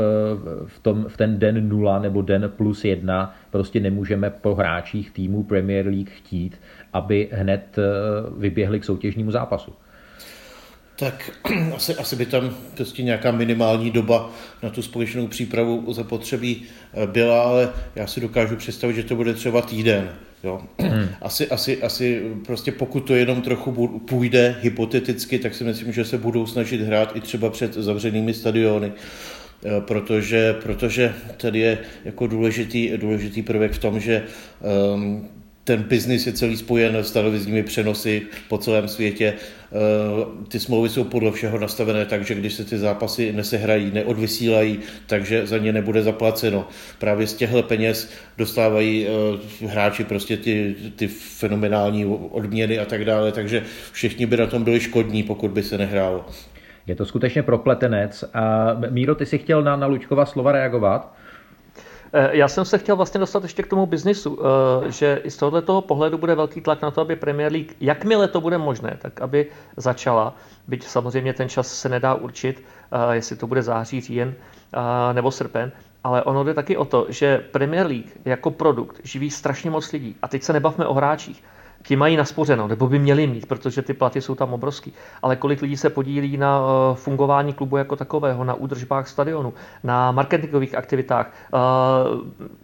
v, 0.65 0.79
tom, 0.79 1.00
v 1.07 1.17
ten 1.17 1.39
den 1.39 1.69
nula 1.69 1.99
nebo 1.99 2.21
den 2.21 2.51
plus 2.57 2.85
jedna 2.85 3.35
prostě 3.51 3.79
nemůžeme 3.79 4.29
po 4.29 4.55
hráčích 4.55 5.11
týmu 5.11 5.43
Premier 5.43 5.87
League 5.87 6.09
chtít, 6.09 6.61
aby 6.93 7.29
hned 7.31 7.77
eh, 7.77 7.81
vyběhli 8.37 8.79
k 8.79 8.85
soutěžnímu 8.85 9.31
zápasu. 9.31 9.73
Tak 10.99 11.31
asi, 11.75 11.95
asi 11.95 12.15
by 12.15 12.25
tam 12.25 12.49
prostě 12.75 13.03
nějaká 13.03 13.31
minimální 13.31 13.91
doba 13.91 14.29
na 14.63 14.69
tu 14.69 14.81
společnou 14.81 15.27
přípravu 15.27 15.93
zapotřebí 15.93 16.63
eh, 16.93 17.07
byla, 17.07 17.43
ale 17.43 17.69
já 17.95 18.07
si 18.07 18.21
dokážu 18.21 18.55
představit, 18.55 18.93
že 18.93 19.03
to 19.03 19.15
bude 19.15 19.33
třeba 19.33 19.61
týden 19.61 20.09
Jo. 20.43 20.61
Hmm. 20.79 21.09
Asi, 21.21 21.49
asi, 21.49 21.83
asi 21.83 22.21
prostě 22.45 22.71
pokud 22.71 22.99
to 22.99 23.15
jenom 23.15 23.41
trochu 23.41 23.87
půjde 24.09 24.55
hypoteticky, 24.61 25.39
tak 25.39 25.55
si 25.55 25.63
myslím, 25.63 25.93
že 25.93 26.05
se 26.05 26.17
budou 26.17 26.47
snažit 26.47 26.81
hrát 26.81 27.15
i 27.15 27.21
třeba 27.21 27.49
před 27.49 27.73
zavřenými 27.73 28.33
stadiony 28.33 28.91
protože, 29.79 30.55
protože 30.63 31.13
tady 31.37 31.59
je 31.59 31.77
jako 32.05 32.27
důležitý, 32.27 32.91
důležitý 32.97 33.41
prvek 33.41 33.71
v 33.71 33.79
tom, 33.79 33.99
že 33.99 34.23
um, 34.93 35.29
ten 35.63 35.83
biznis 35.83 36.27
je 36.27 36.33
celý 36.33 36.57
spojen 36.57 36.95
s 36.95 37.11
televizními 37.11 37.63
přenosy 37.63 38.21
po 38.49 38.57
celém 38.57 38.87
světě. 38.87 39.33
Eh, 39.33 40.47
ty 40.47 40.59
smlouvy 40.59 40.89
jsou 40.89 41.03
podle 41.03 41.31
všeho 41.31 41.59
nastavené 41.59 42.05
tak, 42.05 42.25
že 42.25 42.35
když 42.35 42.53
se 42.53 42.65
ty 42.65 42.77
zápasy 42.77 43.33
nesehrají, 43.33 43.91
neodvysílají, 43.93 44.79
takže 45.07 45.47
za 45.47 45.57
ně 45.57 45.73
nebude 45.73 46.03
zaplaceno. 46.03 46.67
Právě 46.99 47.27
z 47.27 47.33
těchto 47.33 47.63
peněz 47.63 48.09
dostávají 48.37 49.07
eh, 49.07 49.67
hráči 49.67 50.03
prostě 50.03 50.37
ty, 50.37 50.75
ty 50.95 51.07
fenomenální 51.07 52.05
odměny 52.05 52.79
a 52.79 52.85
tak 52.85 53.05
dále, 53.05 53.31
takže 53.31 53.63
všichni 53.91 54.25
by 54.25 54.37
na 54.37 54.47
tom 54.47 54.63
byli 54.63 54.79
škodní, 54.79 55.23
pokud 55.23 55.51
by 55.51 55.63
se 55.63 55.77
nehrálo. 55.77 56.25
Je 56.87 56.95
to 56.95 57.05
skutečně 57.05 57.43
propletenec. 57.43 58.23
A 58.33 58.73
Míro, 58.89 59.15
ty 59.15 59.25
si 59.25 59.37
chtěl 59.37 59.61
na, 59.61 59.75
na 59.75 59.87
Lučkova 59.87 60.25
slova 60.25 60.51
reagovat? 60.51 61.13
Eh, 62.13 62.29
já 62.37 62.47
jsem 62.47 62.65
se 62.65 62.77
chtěl 62.77 62.95
vlastně 62.95 63.19
dostat 63.19 63.43
ještě 63.43 63.63
k 63.63 63.67
tomu 63.67 63.85
biznisu, 63.85 64.39
eh, 64.41 64.91
že 64.91 65.21
i 65.23 65.31
z 65.31 65.37
tohoto 65.37 65.81
pohledu 65.81 66.17
bude 66.17 66.35
velký 66.35 66.61
tlak 66.61 66.81
na 66.81 66.91
to, 66.91 67.01
aby 67.01 67.15
Premier 67.15 67.51
League, 67.51 67.71
jakmile 67.79 68.27
to 68.27 68.41
bude 68.41 68.57
možné, 68.57 68.97
tak 69.01 69.21
aby 69.21 69.47
začala, 69.77 70.35
byť 70.67 70.83
samozřejmě 70.83 71.33
ten 71.33 71.49
čas 71.49 71.67
se 71.67 71.89
nedá 71.89 72.13
určit, 72.13 72.63
eh, 72.91 73.15
jestli 73.15 73.35
to 73.35 73.47
bude 73.47 73.61
září, 73.61 74.01
říjen 74.01 74.33
nebo 75.13 75.31
srpen, 75.31 75.71
ale 76.03 76.23
ono 76.23 76.43
jde 76.43 76.53
taky 76.53 76.77
o 76.77 76.85
to, 76.85 77.05
že 77.09 77.37
Premier 77.51 77.87
League 77.87 78.11
jako 78.25 78.51
produkt 78.51 78.99
živí 79.03 79.31
strašně 79.31 79.69
moc 79.69 79.91
lidí. 79.91 80.15
A 80.21 80.27
teď 80.27 80.43
se 80.43 80.53
nebavme 80.53 80.85
o 80.85 80.93
hráčích 80.93 81.43
ti 81.83 81.95
mají 81.95 82.17
naspořeno, 82.17 82.67
nebo 82.67 82.87
by 82.87 82.99
měli 82.99 83.27
mít, 83.27 83.45
protože 83.45 83.81
ty 83.81 83.93
platy 83.93 84.21
jsou 84.21 84.35
tam 84.35 84.53
obrovský. 84.53 84.93
Ale 85.21 85.35
kolik 85.35 85.61
lidí 85.61 85.77
se 85.77 85.89
podílí 85.89 86.37
na 86.37 86.61
eh, 86.61 86.95
fungování 86.95 87.53
klubu 87.53 87.77
jako 87.77 87.95
takového, 87.95 88.43
na 88.43 88.53
údržbách 88.53 89.07
stadionu, 89.07 89.53
na 89.83 90.11
marketingových 90.11 90.75
aktivitách, 90.75 91.33
eh, 91.53 91.57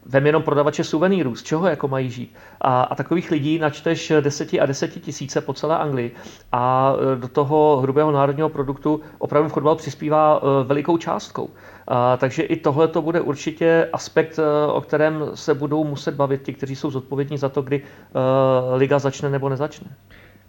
vem 0.06 0.26
jenom 0.26 0.44
prodavače 0.44 0.84
suvenýrů, 0.84 1.36
z 1.36 1.44
čeho 1.44 1.68
jako 1.68 1.88
mají 1.88 2.10
žít. 2.10 2.36
A, 2.62 2.82
a 2.82 2.96
takových 2.96 3.32
lidí 3.32 3.60
načteš 3.60 4.12
deseti 4.22 4.60
a 4.60 4.66
deseti 4.66 5.00
tisíce 5.00 5.42
po 5.42 5.54
celé 5.54 5.78
Anglii 5.78 6.12
a 6.52 6.94
eh, 7.14 7.16
do 7.16 7.28
toho 7.28 7.80
hrubého 7.82 8.12
národního 8.12 8.50
produktu 8.50 9.02
opravdu 9.18 9.50
fotbal 9.50 9.76
přispívá 9.76 10.42
velikou 10.64 10.98
částkou. 10.98 11.50
A, 11.88 12.18
takže 12.18 12.44
i 12.44 12.56
tohle 12.56 12.88
to 12.88 13.02
bude 13.02 13.22
určitě 13.22 13.90
aspekt, 13.94 14.40
o 14.68 14.82
kterém 14.82 15.24
se 15.34 15.54
budou 15.54 15.84
muset 15.84 16.16
bavit 16.16 16.42
ti, 16.42 16.54
kteří 16.54 16.76
jsou 16.76 16.92
zodpovědní 16.92 17.38
za 17.38 17.50
to, 17.50 17.62
kdy 17.62 17.82
uh, 17.82 18.78
liga 18.78 19.00
začne 19.00 19.30
nebo 19.30 19.50
nezačne. 19.50 19.88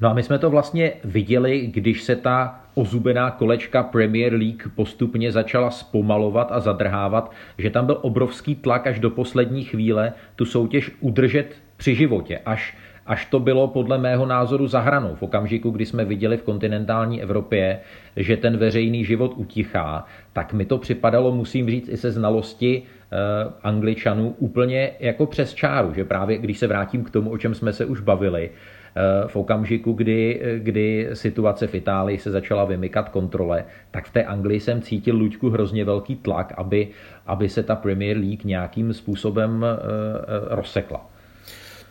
No 0.00 0.10
a 0.10 0.14
my 0.14 0.22
jsme 0.22 0.38
to 0.38 0.50
vlastně 0.50 0.92
viděli, 1.04 1.66
když 1.66 2.02
se 2.02 2.16
ta 2.16 2.60
ozubená 2.74 3.30
kolečka 3.30 3.82
Premier 3.82 4.32
League 4.32 4.62
postupně 4.74 5.32
začala 5.32 5.70
zpomalovat 5.70 6.52
a 6.52 6.60
zadrhávat, 6.60 7.32
že 7.58 7.70
tam 7.70 7.86
byl 7.86 7.98
obrovský 8.02 8.54
tlak 8.54 8.86
až 8.86 8.98
do 8.98 9.10
poslední 9.10 9.64
chvíle 9.64 10.12
tu 10.36 10.44
soutěž 10.44 10.90
udržet 11.00 11.54
při 11.76 11.94
životě, 11.94 12.40
až 12.46 12.76
až 13.08 13.26
to 13.26 13.40
bylo 13.40 13.68
podle 13.68 13.98
mého 13.98 14.26
názoru 14.26 14.66
zahranou 14.66 15.14
v 15.14 15.22
okamžiku, 15.22 15.70
kdy 15.70 15.86
jsme 15.86 16.04
viděli 16.04 16.36
v 16.36 16.42
kontinentální 16.42 17.22
Evropě, 17.22 17.80
že 18.16 18.36
ten 18.36 18.56
veřejný 18.56 19.04
život 19.04 19.32
utichá, 19.36 20.04
tak 20.32 20.52
mi 20.52 20.64
to 20.64 20.78
připadalo, 20.78 21.34
musím 21.34 21.70
říct, 21.70 21.88
i 21.88 21.96
se 21.96 22.10
znalosti 22.10 22.82
eh, 22.82 23.16
angličanů 23.62 24.34
úplně 24.38 24.90
jako 25.00 25.26
přes 25.26 25.54
čáru, 25.54 25.94
že 25.94 26.04
právě 26.04 26.38
když 26.38 26.58
se 26.58 26.66
vrátím 26.66 27.04
k 27.04 27.10
tomu, 27.10 27.30
o 27.30 27.38
čem 27.38 27.54
jsme 27.54 27.72
se 27.72 27.84
už 27.84 28.00
bavili, 28.00 28.50
eh, 28.50 29.28
v 29.28 29.36
okamžiku, 29.36 29.92
kdy, 29.92 30.42
kdy 30.58 31.08
situace 31.12 31.66
v 31.66 31.74
Itálii 31.74 32.18
se 32.18 32.30
začala 32.30 32.64
vymykat 32.64 33.08
kontrole, 33.08 33.64
tak 33.90 34.06
v 34.06 34.12
té 34.12 34.24
Anglii 34.24 34.60
jsem 34.60 34.82
cítil 34.82 35.16
Luďku 35.16 35.50
hrozně 35.50 35.84
velký 35.84 36.16
tlak, 36.16 36.52
aby, 36.56 36.88
aby 37.26 37.48
se 37.48 37.62
ta 37.62 37.76
Premier 37.76 38.16
League 38.16 38.44
nějakým 38.44 38.92
způsobem 38.92 39.64
eh, 39.64 40.54
rozsekla 40.54 41.17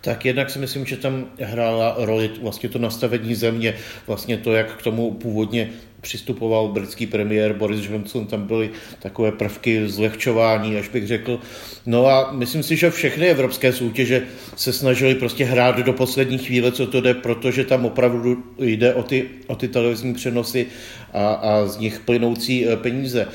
tak 0.01 0.25
jednak 0.25 0.49
si 0.49 0.59
myslím, 0.59 0.85
že 0.85 0.97
tam 0.97 1.25
hrála 1.39 1.95
roli 1.97 2.31
vlastně 2.41 2.69
to 2.69 2.79
nastavení 2.79 3.35
země, 3.35 3.75
vlastně 4.07 4.37
to, 4.37 4.53
jak 4.53 4.77
k 4.77 4.81
tomu 4.81 5.13
původně 5.13 5.69
přistupoval 6.01 6.67
britský 6.67 7.07
premiér 7.07 7.53
Boris 7.53 7.89
Johnson, 7.89 8.25
tam 8.25 8.47
byly 8.47 8.69
takové 8.99 9.31
prvky 9.31 9.89
zlehčování, 9.89 10.77
až 10.77 10.89
bych 10.89 11.07
řekl. 11.07 11.39
No 11.85 12.07
a 12.07 12.31
myslím 12.31 12.63
si, 12.63 12.75
že 12.75 12.91
všechny 12.91 13.27
evropské 13.27 13.73
soutěže 13.73 14.23
se 14.55 14.73
snažili 14.73 15.15
prostě 15.15 15.45
hrát 15.45 15.77
do 15.79 15.93
poslední 15.93 16.37
chvíle, 16.37 16.71
co 16.71 16.87
to 16.87 17.01
jde, 17.01 17.13
protože 17.13 17.65
tam 17.65 17.85
opravdu 17.85 18.43
jde 18.59 18.93
o 18.93 19.03
ty, 19.03 19.29
o 19.47 19.55
ty 19.55 19.67
televizní 19.67 20.13
přenosy 20.13 20.65
a, 21.13 21.27
a 21.27 21.65
z 21.65 21.77
nich 21.77 21.99
plynoucí 21.99 22.67
eh, 22.67 22.77
peníze. 22.77 23.27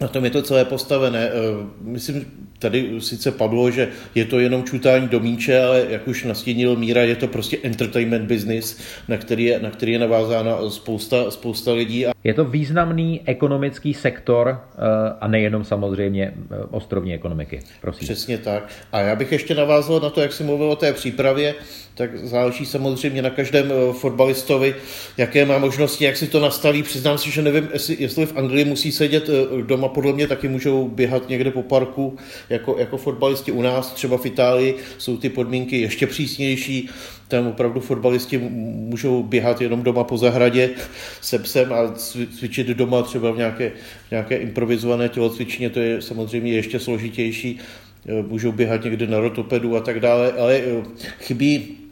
Na 0.00 0.08
tom 0.08 0.24
je 0.24 0.30
to 0.30 0.42
celé 0.42 0.64
postavené. 0.64 1.28
Eh, 1.28 1.32
myslím, 1.80 2.26
tady 2.58 3.00
sice 3.00 3.30
padlo, 3.32 3.70
že 3.70 3.88
je 4.14 4.24
to 4.24 4.38
jenom 4.38 4.64
čutání 4.64 5.08
do 5.08 5.20
míče, 5.20 5.62
ale 5.62 5.86
jak 5.88 6.08
už 6.08 6.24
nastínil 6.24 6.76
Míra, 6.76 7.02
je 7.02 7.16
to 7.16 7.28
prostě 7.28 7.58
entertainment 7.62 8.24
business, 8.24 8.78
na 9.08 9.16
který 9.16 9.44
je, 9.44 9.60
na 9.60 9.70
který 9.70 9.92
je 9.92 9.98
navázána 9.98 10.70
spousta, 10.70 11.30
spousta 11.30 11.72
lidí. 11.72 12.04
Je 12.24 12.34
to 12.34 12.44
významný 12.44 13.20
ekonomický 13.24 13.94
sektor 13.94 14.60
eh, 14.60 14.78
a 15.20 15.28
nejenom 15.28 15.64
samozřejmě 15.64 16.34
eh, 16.36 16.56
ostrovní 16.70 17.14
ekonomiky. 17.14 17.60
Prosím. 17.80 18.04
Přesně 18.04 18.38
tak. 18.38 18.68
A 18.92 19.00
já 19.00 19.16
bych 19.16 19.32
ještě 19.32 19.54
navázal 19.54 20.00
na 20.00 20.10
to, 20.10 20.20
jak 20.20 20.32
jsi 20.32 20.44
mluvil 20.44 20.70
o 20.70 20.76
té 20.76 20.92
přípravě, 20.92 21.54
tak 21.94 22.18
záleží 22.18 22.66
samozřejmě 22.66 23.22
na 23.22 23.30
každém 23.30 23.72
fotbalistovi, 23.92 24.74
jaké 25.16 25.44
má 25.44 25.58
možnosti, 25.58 26.04
jak 26.04 26.16
si 26.16 26.26
to 26.26 26.40
nastaví. 26.40 26.82
Přiznám 26.82 27.18
si, 27.18 27.30
že 27.30 27.42
nevím, 27.42 27.68
jestli, 27.72 27.96
jestli 27.98 28.26
v 28.26 28.36
Anglii 28.36 28.64
musí 28.64 28.92
sedět 28.92 29.30
doma, 29.62 29.85
podle 29.88 30.12
mě 30.12 30.26
taky 30.26 30.48
můžou 30.48 30.88
běhat 30.88 31.28
někde 31.28 31.50
po 31.50 31.62
parku, 31.62 32.16
jako, 32.50 32.76
jako 32.78 32.96
fotbalisti 32.96 33.52
u 33.52 33.62
nás, 33.62 33.92
třeba 33.92 34.16
v 34.18 34.26
Itálii, 34.26 34.74
jsou 34.98 35.16
ty 35.16 35.28
podmínky 35.28 35.80
ještě 35.80 36.06
přísnější, 36.06 36.88
tam 37.28 37.46
opravdu 37.46 37.80
fotbalisti 37.80 38.38
můžou 38.38 39.22
běhat 39.22 39.60
jenom 39.60 39.82
doma 39.82 40.04
po 40.04 40.18
zahradě 40.18 40.70
se 41.20 41.38
psem 41.38 41.72
a 41.72 41.92
cvičit 42.38 42.66
doma 42.66 43.02
třeba 43.02 43.30
v 43.30 43.36
nějaké, 43.36 43.72
v 44.08 44.10
nějaké 44.10 44.36
improvizované 44.36 45.08
tělocvičně, 45.08 45.70
to 45.70 45.80
je 45.80 46.02
samozřejmě 46.02 46.52
ještě 46.52 46.78
složitější, 46.80 47.58
můžou 48.28 48.52
běhat 48.52 48.84
někde 48.84 49.06
na 49.06 49.20
rotopedu 49.20 49.76
a 49.76 49.80
tak 49.80 50.00
dále, 50.00 50.32
ale 50.32 50.56
eh, 50.56 50.82
chybí 51.20 51.85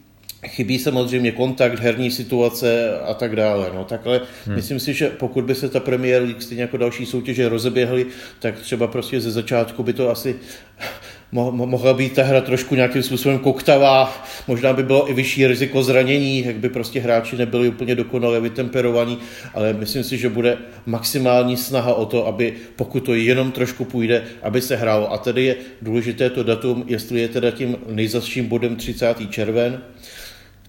Chybí 0.49 0.79
samozřejmě 0.79 1.33
kontakt, 1.33 1.81
herní 1.81 2.11
situace 2.11 2.99
a 3.01 3.15
tak 3.15 3.37
dále. 3.37 3.71
No, 3.75 3.85
takhle 3.85 4.21
hmm. 4.47 4.57
myslím 4.57 4.81
si, 4.81 4.95
že 4.95 5.09
pokud 5.09 5.45
by 5.45 5.55
se 5.55 5.69
ta 5.69 5.81
Premier 5.81 6.23
League 6.23 6.43
stejně 6.43 6.63
jako 6.63 6.77
další 6.77 7.07
soutěže 7.07 7.49
rozeběhly, 7.49 8.07
tak 8.39 8.59
třeba 8.59 8.87
prostě 8.87 9.21
ze 9.21 9.31
začátku 9.31 9.83
by 9.83 9.93
to 9.93 10.11
asi 10.11 10.37
mohla 11.33 11.95
být 11.95 12.13
ta 12.13 12.23
hra 12.23 12.41
trošku 12.41 12.75
nějakým 12.75 13.03
způsobem 13.03 13.39
koktavá, 13.39 14.25
možná 14.49 14.73
by 14.73 14.83
bylo 14.83 15.11
i 15.11 15.15
vyšší 15.15 15.47
riziko 15.47 15.83
zranění, 15.83 16.45
jak 16.47 16.57
by 16.57 16.69
prostě 16.69 17.01
hráči 17.01 17.37
nebyli 17.37 17.69
úplně 17.69 17.95
dokonale 17.95 18.41
vytemperovaní, 18.41 19.19
ale 19.55 19.73
myslím 19.73 20.05
si, 20.05 20.19
že 20.19 20.29
bude 20.29 20.59
maximální 20.87 21.57
snaha 21.57 21.95
o 21.95 22.07
to, 22.07 22.27
aby 22.27 22.55
pokud 22.77 23.01
to 23.01 23.15
jenom 23.15 23.53
trošku 23.53 23.85
půjde, 23.85 24.23
aby 24.43 24.61
se 24.61 24.77
hrálo. 24.77 25.13
A 25.13 25.19
tedy 25.19 25.45
je 25.45 25.57
důležité 25.83 26.31
to 26.31 26.43
datum, 26.43 26.85
jestli 26.87 27.21
je 27.21 27.29
teda 27.29 27.51
tím 27.51 27.77
nejzasším 27.89 28.47
bodem 28.47 28.77
30. 28.77 29.31
červen, 29.31 29.83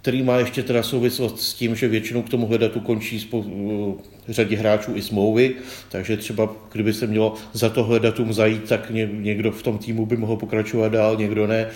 který 0.06 0.24
má 0.24 0.38
ještě 0.38 0.64
teda 0.64 0.84
souvislost 0.84 1.42
s 1.42 1.54
tím, 1.54 1.76
že 1.76 1.88
většinou 1.88 2.22
k 2.22 2.30
tomu 2.30 2.48
hledatu 2.48 2.80
končí 2.80 3.20
spou- 3.20 3.46
uh, 3.46 3.94
řadě 4.30 4.58
hráčů 4.58 4.92
i 4.96 5.02
smlouvy, 5.02 5.56
takže 5.90 6.18
třeba 6.18 6.56
kdyby 6.72 6.94
se 6.94 7.08
mělo 7.08 7.34
za 7.54 7.70
to 7.70 7.84
hledatum 7.84 8.34
zajít, 8.34 8.70
tak 8.70 8.92
někdo 9.12 9.52
v 9.52 9.64
tom 9.64 9.78
týmu 9.78 10.06
by 10.06 10.18
mohl 10.18 10.36
pokračovat 10.36 10.92
dál, 10.92 11.16
někdo 11.16 11.48
ne. 11.48 11.68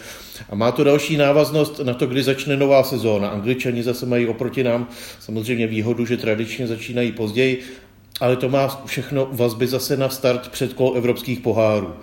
A 0.49 0.55
má 0.55 0.71
to 0.71 0.83
další 0.83 1.17
návaznost 1.17 1.79
na 1.79 1.93
to, 1.93 2.07
kdy 2.07 2.23
začne 2.23 2.57
nová 2.57 2.83
sezóna. 2.83 3.29
Angličani 3.29 3.83
zase 3.83 4.05
mají 4.05 4.27
oproti 4.27 4.63
nám 4.63 4.87
samozřejmě 5.19 5.67
výhodu, 5.67 6.05
že 6.05 6.17
tradičně 6.17 6.67
začínají 6.67 7.11
později, 7.11 7.61
ale 8.19 8.35
to 8.35 8.49
má 8.49 8.81
všechno 8.85 9.29
vazby 9.31 9.67
zase 9.67 9.97
na 9.97 10.09
start 10.09 10.49
předkol 10.49 10.93
evropských 10.95 11.39
pohárů. 11.39 11.93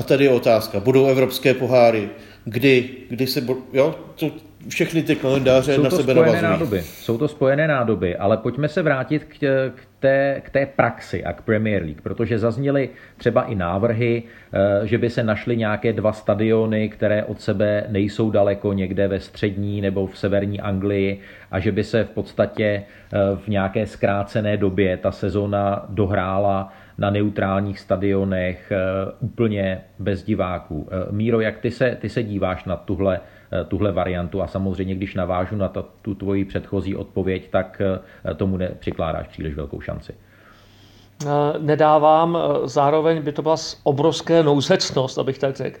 A 0.00 0.02
tady 0.02 0.24
je 0.24 0.30
otázka, 0.30 0.80
budou 0.80 1.06
evropské 1.06 1.54
poháry, 1.54 2.08
kdy, 2.44 2.90
kdy 3.08 3.26
se, 3.26 3.46
jo, 3.72 3.94
to, 4.14 4.30
všechny 4.68 5.02
ty 5.02 5.16
kalendáře 5.16 5.74
Jsou 5.74 5.82
na 5.82 5.90
sebe 5.90 6.14
navazují. 6.14 6.42
Nádoby. 6.42 6.82
Jsou 6.82 7.18
to 7.18 7.28
spojené 7.28 7.68
nádoby, 7.68 8.16
ale 8.16 8.36
pojďme 8.36 8.68
se 8.68 8.82
vrátit 8.82 9.24
k, 9.24 9.38
k, 9.74 9.80
té, 10.00 10.42
k 10.44 10.50
té 10.50 10.66
praxi 10.66 11.24
a 11.24 11.32
k 11.32 11.42
Premier 11.42 11.82
League, 11.82 12.00
protože 12.00 12.38
zazněly 12.38 12.88
třeba 13.16 13.42
i 13.42 13.54
návrhy, 13.54 14.22
eh, 14.52 14.86
že 14.86 14.98
by 14.98 15.10
se 15.10 15.24
našly 15.24 15.56
nějaké 15.56 15.92
dva 15.92 16.12
stadiony, 16.12 16.88
které 16.88 17.24
od 17.24 17.40
sebe 17.40 17.84
nejsou 17.88 18.30
daleko 18.30 18.72
někde 18.72 19.08
ve 19.08 19.20
střední 19.20 19.80
nebo 19.80 20.06
v 20.06 20.18
severní 20.18 20.60
Anglii 20.60 21.20
a 21.50 21.58
že 21.58 21.72
by 21.72 21.84
se 21.84 22.04
v 22.04 22.10
podstatě 22.10 22.64
eh, 22.64 23.18
v 23.44 23.48
nějaké 23.48 23.86
zkrácené 23.86 24.56
době 24.56 24.96
ta 24.96 25.12
sezona 25.12 25.86
dohrála 25.88 26.72
na 27.00 27.10
neutrálních 27.10 27.78
stadionech 27.78 28.72
eh, 28.72 28.76
úplně 29.20 29.80
bez 29.98 30.22
diváků. 30.22 30.88
Míro, 31.10 31.40
jak 31.40 31.58
ty 31.58 31.70
se, 31.70 31.96
ty 32.00 32.08
se 32.08 32.22
díváš 32.22 32.64
na 32.64 32.76
tuhle 32.76 33.20
tuhle 33.68 33.92
variantu 33.92 34.42
a 34.42 34.46
samozřejmě, 34.46 34.94
když 34.94 35.14
navážu 35.14 35.56
na 35.56 35.68
ta, 35.68 35.84
tu 36.02 36.14
tvoji 36.14 36.44
předchozí 36.44 36.96
odpověď, 36.96 37.50
tak 37.50 37.82
tomu 38.36 38.56
nepřikládáš 38.56 39.28
příliš 39.28 39.54
velkou 39.54 39.80
šanci 39.80 40.14
nedávám, 41.58 42.38
zároveň 42.64 43.22
by 43.22 43.32
to 43.32 43.42
byla 43.42 43.56
obrovské 43.82 44.42
nouzecnost, 44.42 45.18
abych 45.18 45.38
tak 45.38 45.56
řekl. 45.56 45.78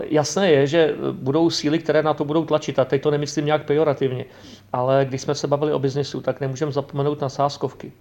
Jasné 0.00 0.50
je, 0.50 0.66
že 0.66 0.94
budou 1.12 1.50
síly, 1.50 1.78
které 1.78 2.02
na 2.02 2.14
to 2.14 2.24
budou 2.24 2.44
tlačit 2.44 2.78
a 2.78 2.84
teď 2.84 3.02
to 3.02 3.10
nemyslím 3.10 3.46
nějak 3.46 3.64
pejorativně, 3.64 4.24
ale 4.72 5.04
když 5.08 5.20
jsme 5.20 5.34
se 5.34 5.46
bavili 5.46 5.72
o 5.72 5.78
biznisu, 5.78 6.20
tak 6.20 6.40
nemůžeme 6.40 6.72
zapomenout 6.72 7.20
na 7.20 7.28
sáskovky. 7.28 7.92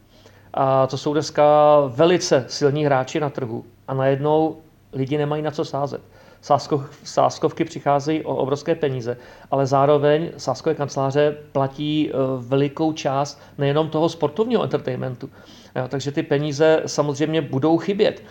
A 0.53 0.87
to 0.87 0.97
jsou 0.97 1.13
dneska 1.13 1.43
velice 1.87 2.45
silní 2.47 2.85
hráči 2.85 3.19
na 3.19 3.29
trhu 3.29 3.65
a 3.87 3.93
najednou 3.93 4.57
lidi 4.93 5.17
nemají 5.17 5.41
na 5.41 5.51
co 5.51 5.65
sázet. 5.65 6.01
Sáskov, 6.41 6.89
sáskovky 7.03 7.65
přicházejí 7.65 8.23
o 8.23 8.35
obrovské 8.35 8.75
peníze, 8.75 9.17
ale 9.51 9.65
zároveň 9.65 10.29
sáskové 10.37 10.75
kanceláře 10.75 11.37
platí 11.51 12.09
e, 12.09 12.13
velikou 12.37 12.93
část 12.93 13.41
nejenom 13.57 13.89
toho 13.89 14.09
sportovního 14.09 14.63
entertainmentu. 14.63 15.29
Jo, 15.75 15.87
takže 15.87 16.11
ty 16.11 16.23
peníze 16.23 16.81
samozřejmě 16.85 17.41
budou 17.41 17.77
chybět 17.77 18.23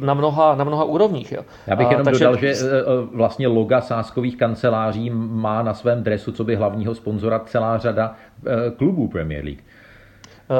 na 0.00 0.14
mnoha, 0.14 0.54
na 0.54 0.64
mnoha 0.64 0.84
úrovních. 0.84 1.32
Jo. 1.32 1.42
Já 1.66 1.76
bych 1.76 1.90
jenom 1.90 2.04
takže... 2.04 2.24
dodal, 2.24 2.40
že 2.40 2.48
e, 2.48 2.52
e, 2.52 2.82
vlastně 3.12 3.48
loga 3.48 3.80
sáskových 3.80 4.36
kanceláří 4.36 5.10
má 5.14 5.62
na 5.62 5.74
svém 5.74 6.02
dresu, 6.02 6.32
co 6.32 6.44
by 6.44 6.56
hlavního 6.56 6.94
sponzora, 6.94 7.38
celá 7.38 7.78
řada 7.78 8.14
klubů 8.76 9.08
Premier 9.08 9.44
League. 9.44 9.62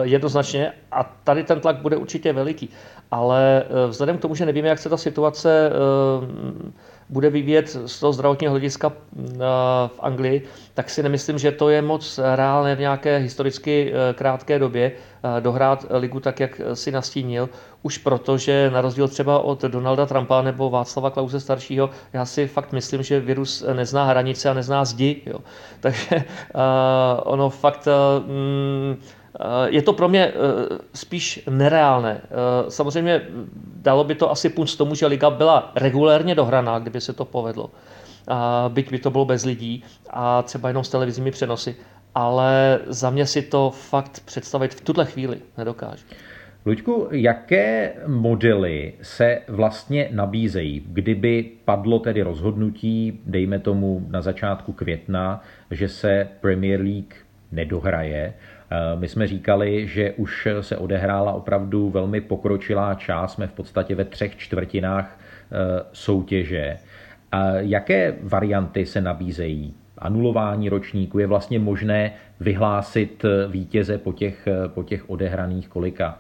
Jednoznačně 0.02 0.72
a 0.92 1.16
tady 1.24 1.44
ten 1.44 1.60
tlak 1.60 1.76
bude 1.76 1.96
určitě 1.96 2.32
veliký 2.32 2.70
ale 3.10 3.64
eh, 3.64 3.86
vzhledem 3.88 4.18
k 4.18 4.20
tomu, 4.20 4.34
že 4.34 4.46
nevíme, 4.46 4.68
jak 4.68 4.78
se 4.78 4.88
ta 4.88 4.96
situace 4.96 5.70
eh, 5.70 6.72
bude 7.08 7.30
vyvíjet 7.30 7.68
z 7.86 8.00
toho 8.00 8.12
zdravotního 8.12 8.50
hlediska 8.50 8.92
eh, 8.92 9.38
v 9.86 9.98
Anglii, 10.00 10.42
tak 10.74 10.90
si 10.90 11.02
nemyslím, 11.02 11.38
že 11.38 11.52
to 11.52 11.68
je 11.68 11.82
moc 11.82 12.20
reálné 12.34 12.74
v 12.76 12.80
nějaké 12.80 13.18
historicky 13.18 13.92
krátké 14.14 14.58
době 14.58 14.92
dohrát 15.40 15.86
ligu 15.90 16.20
tak, 16.20 16.40
jak 16.40 16.60
si 16.74 16.90
nastínil. 16.90 17.48
Už 17.82 17.98
proto, 17.98 18.38
že 18.38 18.70
na 18.70 18.80
rozdíl 18.80 19.08
třeba 19.08 19.38
od 19.38 19.62
Donalda 19.62 20.06
Trumpa 20.06 20.42
nebo 20.42 20.70
Václava 20.70 21.10
Klause 21.10 21.40
staršího, 21.40 21.90
já 22.12 22.24
si 22.24 22.46
fakt 22.46 22.72
myslím, 22.72 23.02
že 23.02 23.20
virus 23.20 23.64
nezná 23.72 24.04
hranice 24.04 24.50
a 24.50 24.54
nezná 24.54 24.84
zdi. 24.84 25.22
Jo. 25.26 25.38
Takže 25.80 26.24
ono 27.24 27.50
fakt 27.50 27.88
mm, 28.26 28.96
Eh, 29.25 29.25
je 29.66 29.82
to 29.82 29.92
pro 29.92 30.08
mě 30.08 30.24
eh, 30.26 30.32
spíš 30.94 31.44
nereálné. 31.50 32.20
Eh, 32.24 32.70
samozřejmě 32.70 33.22
dalo 33.76 34.04
by 34.04 34.14
to 34.14 34.30
asi 34.30 34.48
punc 34.48 34.76
tomu, 34.76 34.94
že 34.94 35.06
liga 35.06 35.30
byla 35.30 35.72
regulérně 35.74 36.34
dohraná, 36.34 36.78
kdyby 36.78 37.00
se 37.00 37.12
to 37.12 37.24
povedlo. 37.24 37.70
Byť 38.68 38.90
by 38.90 38.98
to 38.98 39.10
bylo 39.10 39.24
bez 39.24 39.44
lidí 39.44 39.84
a 40.10 40.42
třeba 40.42 40.68
jenom 40.68 40.84
s 40.84 40.88
televizními 40.88 41.30
přenosy. 41.30 41.76
Ale 42.14 42.80
za 42.86 43.10
mě 43.10 43.26
si 43.26 43.42
to 43.42 43.70
fakt 43.70 44.22
představit 44.24 44.74
v 44.74 44.80
tuhle 44.80 45.06
chvíli 45.06 45.38
nedokážu. 45.58 46.04
Luďku, 46.66 47.08
jaké 47.10 47.92
modely 48.06 48.94
se 49.02 49.42
vlastně 49.48 50.08
nabízejí, 50.12 50.82
kdyby 50.86 51.50
padlo 51.64 51.98
tedy 51.98 52.22
rozhodnutí, 52.22 53.20
dejme 53.26 53.58
tomu 53.58 54.06
na 54.10 54.22
začátku 54.22 54.72
května, 54.72 55.42
že 55.70 55.88
se 55.88 56.28
Premier 56.40 56.80
League 56.80 57.14
nedohraje 57.52 58.34
Eh, 58.34 58.55
my 58.98 59.08
jsme 59.08 59.26
říkali, 59.26 59.86
že 59.88 60.12
už 60.12 60.48
se 60.60 60.76
odehrála 60.76 61.32
opravdu 61.32 61.90
velmi 61.90 62.20
pokročilá 62.20 62.94
část, 62.94 63.32
jsme 63.32 63.46
v 63.46 63.52
podstatě 63.52 63.94
ve 63.94 64.04
třech 64.04 64.36
čtvrtinách 64.36 65.18
eh, 65.20 65.82
soutěže. 65.92 66.76
A 67.32 67.50
jaké 67.50 68.14
varianty 68.22 68.86
se 68.86 69.00
nabízejí? 69.00 69.74
Anulování 69.98 70.68
ročníku 70.68 71.18
je 71.18 71.26
vlastně 71.26 71.58
možné 71.58 72.12
vyhlásit 72.40 73.24
vítěze 73.48 73.98
po 73.98 74.12
těch, 74.12 74.48
po 74.66 74.82
těch 74.82 75.10
odehraných 75.10 75.68
kolika 75.68 76.18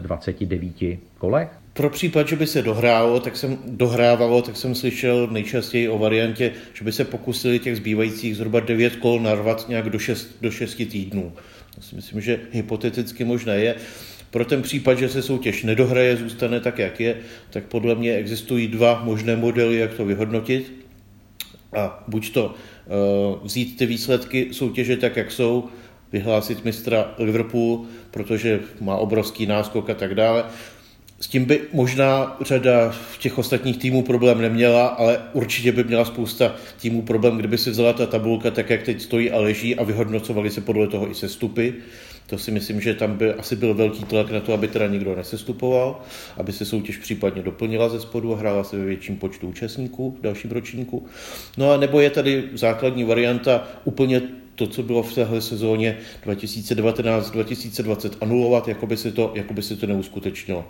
29 0.00 0.82
eh, 0.82 0.96
kolech? 1.18 1.59
Pro 1.80 1.90
případ, 1.90 2.28
že 2.28 2.36
by 2.36 2.46
se 2.46 2.62
dohrálo, 2.62 3.20
tak 3.20 3.36
jsem 3.36 3.58
dohrávalo, 3.66 4.42
tak 4.42 4.56
jsem 4.56 4.74
slyšel 4.74 5.28
nejčastěji 5.30 5.88
o 5.88 5.98
variantě, 5.98 6.52
že 6.74 6.84
by 6.84 6.92
se 6.92 7.04
pokusili 7.04 7.58
těch 7.58 7.76
zbývajících 7.76 8.36
zhruba 8.36 8.60
9 8.60 8.96
kol 8.96 9.20
narvat 9.20 9.68
nějak 9.68 9.90
do 9.90 9.98
6, 9.98 10.36
do 10.40 10.50
6 10.50 10.74
týdnů. 10.74 11.32
To 11.74 11.82
si 11.82 11.96
myslím, 11.96 12.20
že 12.20 12.40
hypoteticky 12.52 13.24
možné 13.24 13.56
je. 13.56 13.74
Pro 14.30 14.44
ten 14.44 14.62
případ, 14.62 14.98
že 14.98 15.08
se 15.08 15.22
soutěž 15.22 15.62
nedohraje, 15.62 16.16
zůstane 16.16 16.60
tak, 16.60 16.78
jak 16.78 17.00
je, 17.00 17.16
tak 17.50 17.64
podle 17.64 17.94
mě 17.94 18.14
existují 18.14 18.68
dva 18.68 19.00
možné 19.04 19.36
modely, 19.36 19.76
jak 19.76 19.94
to 19.94 20.04
vyhodnotit. 20.04 20.72
A 21.76 22.04
buď 22.08 22.32
to 22.32 22.46
uh, 22.46 23.44
vzít 23.44 23.76
ty 23.76 23.86
výsledky 23.86 24.48
soutěže 24.52 24.96
tak, 24.96 25.16
jak 25.16 25.30
jsou, 25.30 25.68
vyhlásit 26.12 26.64
mistra 26.64 27.14
Liverpool, 27.18 27.84
protože 28.10 28.60
má 28.80 28.96
obrovský 28.96 29.46
náskok 29.46 29.90
a 29.90 29.94
tak 29.94 30.14
dále, 30.14 30.44
s 31.20 31.26
tím 31.28 31.44
by 31.44 31.60
možná 31.72 32.36
řada 32.40 32.94
těch 33.18 33.38
ostatních 33.38 33.78
týmů 33.78 34.02
problém 34.02 34.40
neměla, 34.40 34.86
ale 34.86 35.22
určitě 35.32 35.72
by 35.72 35.84
měla 35.84 36.04
spousta 36.04 36.54
týmů 36.80 37.02
problém, 37.02 37.36
kdyby 37.38 37.58
si 37.58 37.70
vzala 37.70 37.92
ta 37.92 38.06
tabulka 38.06 38.50
tak, 38.50 38.70
jak 38.70 38.82
teď 38.82 39.00
stojí 39.00 39.30
a 39.30 39.38
leží 39.40 39.76
a 39.76 39.84
vyhodnocovali 39.84 40.50
se 40.50 40.60
podle 40.60 40.86
toho 40.86 41.10
i 41.10 41.14
sestupy. 41.14 41.72
To 42.26 42.38
si 42.38 42.50
myslím, 42.50 42.80
že 42.80 42.94
tam 42.94 43.16
by 43.16 43.34
asi 43.34 43.56
byl 43.56 43.74
velký 43.74 44.04
tlak 44.04 44.30
na 44.30 44.40
to, 44.40 44.52
aby 44.52 44.68
teda 44.68 44.86
nikdo 44.86 45.16
nesestupoval, 45.16 46.00
aby 46.36 46.52
se 46.52 46.64
soutěž 46.64 46.96
případně 46.96 47.42
doplnila 47.42 47.88
ze 47.88 48.00
spodu 48.00 48.34
a 48.34 48.38
hrála 48.38 48.64
se 48.64 48.78
ve 48.78 48.84
větším 48.84 49.16
počtu 49.16 49.48
účastníků 49.48 50.16
v 50.18 50.22
dalším 50.22 50.50
ročníku. 50.50 51.06
No 51.56 51.72
a 51.72 51.76
nebo 51.76 52.00
je 52.00 52.10
tady 52.10 52.44
základní 52.54 53.04
varianta 53.04 53.68
úplně 53.84 54.22
to, 54.54 54.66
co 54.66 54.82
bylo 54.82 55.02
v 55.02 55.14
téhle 55.14 55.40
sezóně 55.40 55.98
2019-2020 56.26 58.10
anulovat, 58.20 58.68
jako 58.68 58.86
by 58.86 58.96
se 58.96 59.12
to, 59.12 59.32
jako 59.34 59.54
by 59.54 59.62
se 59.62 59.76
to 59.76 59.86
neuskutečnilo. 59.86 60.64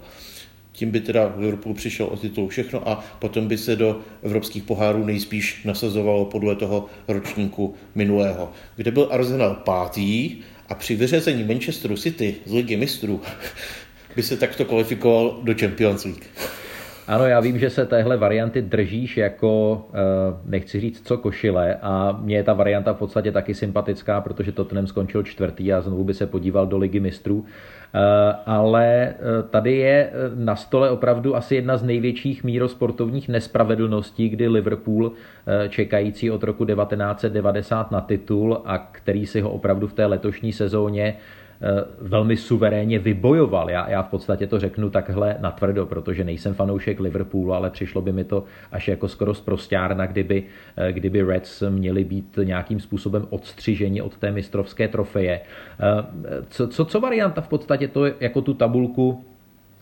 Tím 0.72 0.90
by 0.90 1.00
teda 1.00 1.32
Liverpool 1.36 1.74
přišel 1.74 2.06
o 2.06 2.16
titul 2.16 2.48
všechno 2.48 2.88
a 2.88 3.04
potom 3.18 3.48
by 3.48 3.58
se 3.58 3.76
do 3.76 4.00
evropských 4.22 4.62
pohárů 4.62 5.04
nejspíš 5.04 5.64
nasazovalo 5.64 6.24
podle 6.24 6.56
toho 6.56 6.86
ročníku 7.08 7.74
minulého, 7.94 8.52
kde 8.76 8.90
byl 8.90 9.08
Arsenal 9.10 9.54
pátý 9.54 10.36
a 10.68 10.74
při 10.74 10.96
vyřazení 10.96 11.44
Manchesteru 11.44 11.96
City 11.96 12.34
z 12.46 12.52
ligy 12.52 12.76
mistrů 12.76 13.20
by 14.16 14.22
se 14.22 14.36
takto 14.36 14.64
kvalifikoval 14.64 15.40
do 15.42 15.54
Champions 15.54 16.04
League. 16.04 16.24
Ano, 17.10 17.26
já 17.26 17.40
vím, 17.40 17.58
že 17.58 17.70
se 17.70 17.86
téhle 17.86 18.16
varianty 18.16 18.62
držíš 18.62 19.16
jako, 19.16 19.82
eh, 19.92 19.98
nechci 20.44 20.80
říct 20.80 21.06
co 21.06 21.18
košile 21.18 21.74
a 21.82 22.18
mně 22.22 22.36
je 22.36 22.42
ta 22.44 22.52
varianta 22.52 22.92
v 22.92 22.96
podstatě 22.96 23.32
taky 23.32 23.54
sympatická, 23.54 24.20
protože 24.20 24.52
Tottenham 24.52 24.86
skončil 24.86 25.22
čtvrtý 25.22 25.72
a 25.72 25.80
znovu 25.80 26.04
by 26.04 26.14
se 26.14 26.26
podíval 26.26 26.66
do 26.66 26.78
ligy 26.78 27.00
mistrů. 27.00 27.44
Eh, 27.94 28.34
ale 28.46 29.08
eh, 29.08 29.14
tady 29.50 29.76
je 29.76 30.12
na 30.34 30.56
stole 30.56 30.90
opravdu 30.90 31.36
asi 31.36 31.54
jedna 31.54 31.76
z 31.76 31.82
největších 31.82 32.44
mírosportovních 32.44 33.28
nespravedlností, 33.28 34.28
kdy 34.28 34.48
Liverpool, 34.48 35.12
čekající 35.68 36.30
od 36.30 36.42
roku 36.42 36.64
1990 36.64 37.90
na 37.90 38.00
titul 38.00 38.62
a 38.64 38.78
který 38.78 39.26
si 39.26 39.40
ho 39.40 39.50
opravdu 39.50 39.86
v 39.86 39.92
té 39.92 40.06
letošní 40.06 40.52
sezóně 40.52 41.16
Eh, 41.16 41.39
velmi 42.00 42.36
suverénně 42.36 42.98
vybojoval. 42.98 43.70
Já, 43.70 43.90
já 43.90 44.02
v 44.02 44.08
podstatě 44.08 44.46
to 44.46 44.58
řeknu 44.58 44.90
takhle 44.90 45.36
natvrdo, 45.40 45.86
protože 45.86 46.24
nejsem 46.24 46.54
fanoušek 46.54 47.00
Liverpoolu, 47.00 47.52
ale 47.52 47.70
přišlo 47.70 48.02
by 48.02 48.12
mi 48.12 48.24
to 48.24 48.44
až 48.72 48.88
jako 48.88 49.08
skoro 49.08 49.34
zprostárna, 49.34 50.06
kdyby, 50.06 50.44
eh, 50.76 50.92
kdyby 50.92 51.22
Reds 51.22 51.62
měli 51.68 52.04
být 52.04 52.38
nějakým 52.44 52.80
způsobem 52.80 53.26
odstřiženi 53.30 54.02
od 54.02 54.16
té 54.16 54.30
mistrovské 54.30 54.88
trofeje. 54.88 55.40
Eh, 55.40 56.04
co, 56.48 56.68
co, 56.68 56.84
co 56.84 57.00
varianta 57.00 57.40
v 57.40 57.48
podstatě 57.48 57.88
to 57.88 58.04
jako 58.06 58.40
tu 58.42 58.54
tabulku 58.54 59.24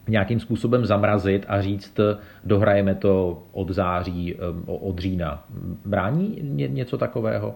nějakým 0.08 0.40
způsobem 0.40 0.86
zamrazit 0.86 1.44
a 1.48 1.60
říct, 1.60 2.00
dohrajeme 2.44 2.94
to 2.94 3.42
od 3.52 3.70
září, 3.70 4.36
od 4.66 4.98
října. 4.98 5.44
Brání 5.84 6.38
něco 6.68 6.98
takového? 6.98 7.54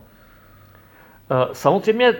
Eh, 1.30 1.48
samozřejmě 1.52 2.08
eh, 2.08 2.14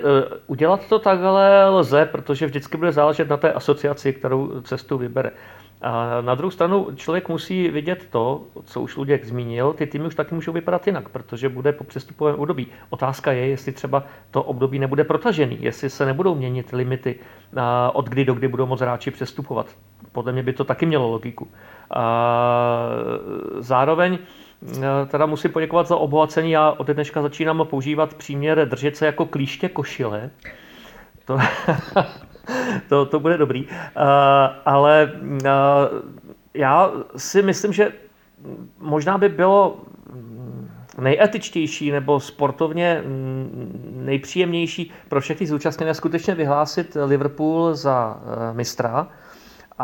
udělat 0.47 0.89
to 0.89 0.99
takhle 0.99 1.69
lze, 1.69 2.07
protože 2.07 2.47
vždycky 2.47 2.77
bude 2.77 2.93
záležet 2.93 3.29
na 3.29 3.37
té 3.37 3.53
asociaci, 3.53 4.13
kterou 4.13 4.61
cestu 4.61 4.99
vybere. 4.99 5.31
A 5.83 6.21
na 6.21 6.35
druhou 6.35 6.51
stranu 6.51 6.89
člověk 6.97 7.29
musí 7.29 7.69
vidět 7.69 8.07
to, 8.11 8.43
co 8.65 8.81
už 8.81 8.97
Luděk 8.97 9.25
zmínil, 9.25 9.73
ty 9.73 9.87
týmy 9.87 10.07
už 10.07 10.15
taky 10.15 10.35
můžou 10.35 10.53
vypadat 10.53 10.87
jinak, 10.87 11.09
protože 11.09 11.49
bude 11.49 11.73
po 11.73 11.85
přestupovém 11.85 12.35
období. 12.35 12.67
Otázka 12.91 13.33
je, 13.33 13.47
jestli 13.47 13.73
třeba 13.73 14.05
to 14.31 14.43
období 14.43 14.79
nebude 14.79 15.05
protažený, 15.05 15.59
jestli 15.61 15.91
se 15.91 16.07
nebudou 16.07 16.35
měnit 16.35 16.73
limity, 16.73 17.19
od 17.93 18.09
kdy 18.09 18.25
do 18.25 18.35
kdy 18.35 18.49
budou 18.49 18.67
moc 18.67 18.81
hráči 18.81 19.11
přestupovat. 19.11 19.67
Podle 20.13 20.33
mě 20.33 20.43
by 20.43 20.53
to 20.53 20.65
taky 20.65 20.87
mělo 20.87 21.09
logiku. 21.11 21.49
A 21.91 22.91
zároveň 23.59 24.19
teda 25.07 25.27
musím 25.27 25.51
poděkovat 25.51 25.89
za 25.89 25.97
obohacení. 25.97 26.51
Já 26.51 26.71
od 26.71 26.87
dneška 26.87 27.23
začínám 27.23 27.67
používat 27.71 28.15
příměr 28.15 28.69
držet 28.69 28.97
se 28.97 29.07
jako 29.07 29.27
klíště 29.27 29.69
košile. 29.69 30.31
To, 31.25 31.39
to, 32.89 33.07
to 33.07 33.21
bude 33.21 33.39
dobrý. 33.39 33.65
Uh, 33.65 33.71
ale 34.65 35.13
uh, 35.23 35.39
já 36.55 36.91
si 37.17 37.43
myslím, 37.43 37.73
že 37.73 37.93
možná 38.79 39.19
by 39.19 39.29
bylo 39.29 39.77
nejetičtější 40.99 41.91
nebo 41.91 42.21
sportovně 42.21 43.03
mm, 43.07 44.01
nejpříjemnější 44.05 44.93
pro 45.09 45.21
všechny 45.21 45.47
zúčastněné 45.47 45.95
skutečně 45.95 46.35
vyhlásit 46.35 46.97
Liverpool 47.05 47.75
za 47.75 48.21
eh, 48.23 48.55
mistra. 48.55 49.09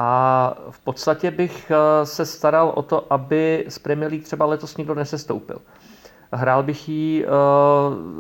A 0.01 0.55
v 0.71 0.81
podstatě 0.81 1.31
bych 1.31 1.71
eh, 1.71 2.07
se 2.07 2.27
staral 2.27 2.73
o 2.75 2.83
to, 2.83 3.13
aby 3.13 3.65
z 3.69 3.79
Premier 3.79 4.11
League 4.11 4.25
třeba 4.25 4.47
letos 4.47 4.77
nikdo 4.77 4.95
nesestoupil. 4.95 5.59
Hrál 6.33 6.63
bych 6.63 6.89
ji, 6.89 7.25
eh, 7.25 7.29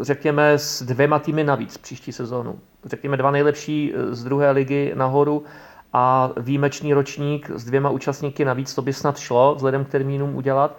řekněme, 0.01 0.53
s 0.59 0.83
dvěma 0.83 1.19
týmy 1.19 1.45
navíc 1.45 1.79
příští 1.79 2.13
sezónu. 2.13 2.59
Řekněme 2.85 3.17
dva 3.17 3.31
nejlepší 3.31 3.95
z 4.11 4.25
druhé 4.25 4.51
ligy 4.51 4.93
nahoru 4.95 5.45
a 5.93 6.31
výjimečný 6.37 6.95
ročník 6.95 7.51
s 7.55 7.65
dvěma 7.65 7.91
účastníky 7.91 8.45
navíc, 8.45 8.75
to 8.75 8.83
by 8.83 8.93
snad 8.93 9.19
šlo 9.19 9.55
vzhledem 9.55 9.85
k 9.85 9.89
termínům 9.89 10.37
udělat. 10.37 10.79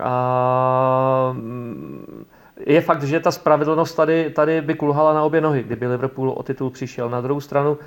A 0.00 1.30
mm, 1.32 2.24
je 2.66 2.80
fakt, 2.80 3.02
že 3.02 3.20
ta 3.20 3.30
spravedlnost 3.30 3.94
tady, 3.94 4.30
tady 4.30 4.60
by 4.60 4.74
kulhala 4.74 5.14
na 5.14 5.22
obě 5.22 5.40
nohy, 5.40 5.62
kdyby 5.62 5.86
Liverpool 5.86 6.30
o 6.30 6.42
titul 6.42 6.70
přišel. 6.70 7.10
Na 7.10 7.20
druhou 7.20 7.40
stranu, 7.40 7.78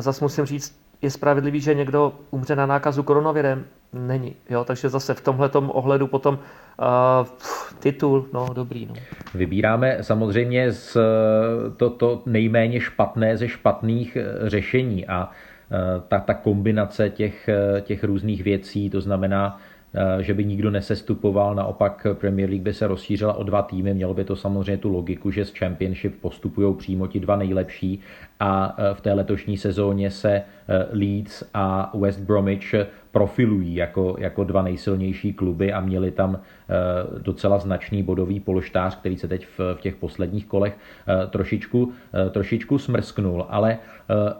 zase 0.00 0.24
musím 0.24 0.44
říct, 0.44 0.85
je 1.06 1.10
spravedlivý, 1.10 1.60
že 1.60 1.74
někdo 1.74 2.12
umře 2.30 2.56
na 2.56 2.66
nákazu 2.66 3.02
koronavirem? 3.02 3.64
Není. 3.92 4.34
Jo? 4.50 4.64
Takže 4.64 4.88
zase 4.88 5.14
v 5.14 5.20
tomhle 5.20 5.50
ohledu 5.52 6.06
potom 6.06 6.34
uh, 6.34 7.26
titul, 7.78 8.26
no 8.32 8.48
dobrý. 8.52 8.86
No. 8.86 8.94
Vybíráme 9.34 9.98
samozřejmě 10.00 10.72
z 10.72 10.96
to, 11.76 11.90
to 11.90 12.22
nejméně 12.26 12.80
špatné 12.80 13.36
ze 13.36 13.48
špatných 13.48 14.16
e, 14.16 14.50
řešení 14.50 15.06
a 15.06 15.30
e, 15.30 16.00
ta, 16.08 16.20
ta 16.20 16.34
kombinace 16.34 17.10
těch, 17.10 17.48
e, 17.48 17.80
těch 17.80 18.04
různých 18.04 18.42
věcí, 18.42 18.90
to 18.90 19.00
znamená 19.00 19.60
že 20.20 20.34
by 20.34 20.44
nikdo 20.44 20.70
nesestupoval, 20.70 21.54
naopak 21.54 22.06
Premier 22.14 22.50
League 22.50 22.62
by 22.62 22.74
se 22.74 22.86
rozšířila 22.86 23.32
o 23.32 23.42
dva 23.42 23.62
týmy, 23.62 23.94
mělo 23.94 24.14
by 24.14 24.24
to 24.24 24.36
samozřejmě 24.36 24.76
tu 24.76 24.92
logiku, 24.92 25.30
že 25.30 25.44
z 25.44 25.52
Championship 25.58 26.20
postupují 26.20 26.74
přímo 26.74 27.06
ti 27.06 27.20
dva 27.20 27.36
nejlepší 27.36 28.00
a 28.40 28.76
eh, 28.78 28.94
v 28.94 29.00
té 29.00 29.12
letošní 29.12 29.56
sezóně 29.56 30.10
se 30.10 30.30
eh, 30.32 30.42
Leeds 30.92 31.44
a 31.54 31.92
West 31.98 32.20
Bromwich 32.20 32.74
profilují 33.10 33.74
jako, 33.74 34.16
jako 34.18 34.44
dva 34.44 34.62
nejsilnější 34.62 35.32
kluby 35.32 35.72
a 35.72 35.80
měli 35.80 36.10
tam 36.10 36.40
docela 37.18 37.58
značný 37.58 38.02
bodový 38.02 38.40
polštář, 38.40 38.96
který 38.96 39.16
se 39.16 39.28
teď 39.28 39.46
v, 39.46 39.58
v 39.74 39.80
těch 39.80 39.96
posledních 39.96 40.46
kolech 40.46 40.76
trošičku, 41.30 41.92
trošičku 42.30 42.78
smrsknul. 42.78 43.46
Ale 43.48 43.78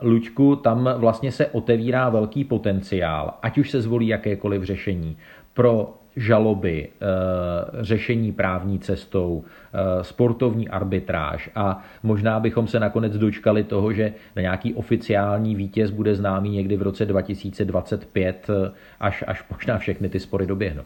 Luďku, 0.01 0.55
tam 0.55 0.89
vlastně 0.97 1.31
se 1.31 1.45
otevírá 1.45 2.09
velký 2.09 2.43
potenciál, 2.43 3.33
ať 3.41 3.57
už 3.57 3.71
se 3.71 3.81
zvolí 3.81 4.07
jakékoliv 4.07 4.63
řešení 4.63 5.17
pro 5.53 5.93
žaloby, 6.17 6.89
eh, 6.89 7.83
řešení 7.83 8.31
právní 8.31 8.79
cestou, 8.79 9.43
eh, 9.43 10.03
sportovní 10.03 10.69
arbitráž 10.69 11.49
a 11.55 11.83
možná 12.03 12.39
bychom 12.39 12.67
se 12.67 12.79
nakonec 12.79 13.17
dočkali 13.17 13.63
toho, 13.63 13.93
že 13.93 14.13
nějaký 14.35 14.73
oficiální 14.73 15.55
vítěz 15.55 15.91
bude 15.91 16.15
známý 16.15 16.49
někdy 16.49 16.77
v 16.77 16.81
roce 16.81 17.05
2025, 17.05 18.49
eh, 18.49 18.71
až, 18.99 19.23
až 19.27 19.45
možná 19.51 19.77
všechny 19.77 20.09
ty 20.09 20.19
spory 20.19 20.45
doběhnou. 20.45 20.83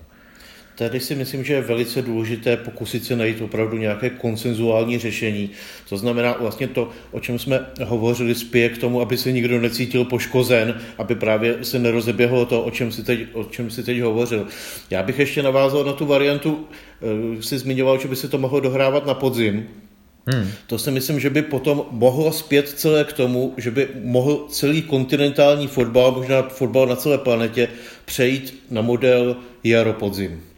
Tady 0.75 0.99
si 0.99 1.15
myslím, 1.15 1.43
že 1.43 1.53
je 1.53 1.61
velice 1.61 2.01
důležité 2.01 2.57
pokusit 2.57 3.05
se 3.05 3.15
najít 3.15 3.41
opravdu 3.41 3.77
nějaké 3.77 4.09
konsenzuální 4.09 4.99
řešení. 4.99 5.49
To 5.89 5.97
znamená 5.97 6.35
vlastně 6.39 6.67
to, 6.67 6.89
o 7.11 7.19
čem 7.19 7.39
jsme 7.39 7.65
hovořili, 7.83 8.35
spěje 8.35 8.69
k 8.69 8.77
tomu, 8.77 9.01
aby 9.01 9.17
se 9.17 9.31
nikdo 9.31 9.61
necítil 9.61 10.05
poškozen, 10.05 10.81
aby 10.97 11.15
právě 11.15 11.57
se 11.61 11.79
nerozeběhlo 11.79 12.45
to, 12.45 12.63
o 12.63 12.71
čem 12.71 12.91
si 12.91 13.03
teď, 13.03 13.19
o 13.33 13.43
čem 13.43 13.69
si 13.69 13.83
teď 13.83 13.99
hovořil. 13.99 14.47
Já 14.89 15.03
bych 15.03 15.19
ještě 15.19 15.43
navázal 15.43 15.83
na 15.83 15.93
tu 15.93 16.05
variantu, 16.05 16.67
eh, 17.37 17.43
si 17.43 17.57
zmiňoval, 17.57 17.99
že 17.99 18.07
by 18.07 18.15
se 18.15 18.27
to 18.27 18.37
mohlo 18.37 18.59
dohrávat 18.59 19.05
na 19.05 19.13
podzim, 19.13 19.67
Hmm. 20.25 20.47
To 20.67 20.77
si 20.77 20.91
myslím, 20.91 21.19
že 21.19 21.29
by 21.29 21.41
potom 21.41 21.85
mohlo 21.91 22.31
zpět 22.31 22.69
celé 22.69 23.03
k 23.03 23.13
tomu, 23.13 23.53
že 23.57 23.71
by 23.71 23.87
mohl 24.03 24.45
celý 24.49 24.81
kontinentální 24.81 25.67
fotbal, 25.67 26.11
možná 26.11 26.41
fotbal 26.41 26.87
na 26.87 26.95
celé 26.95 27.17
planetě, 27.17 27.67
přejít 28.05 28.63
na 28.71 28.81
model 28.81 29.35
jaro-podzim. 29.63 30.50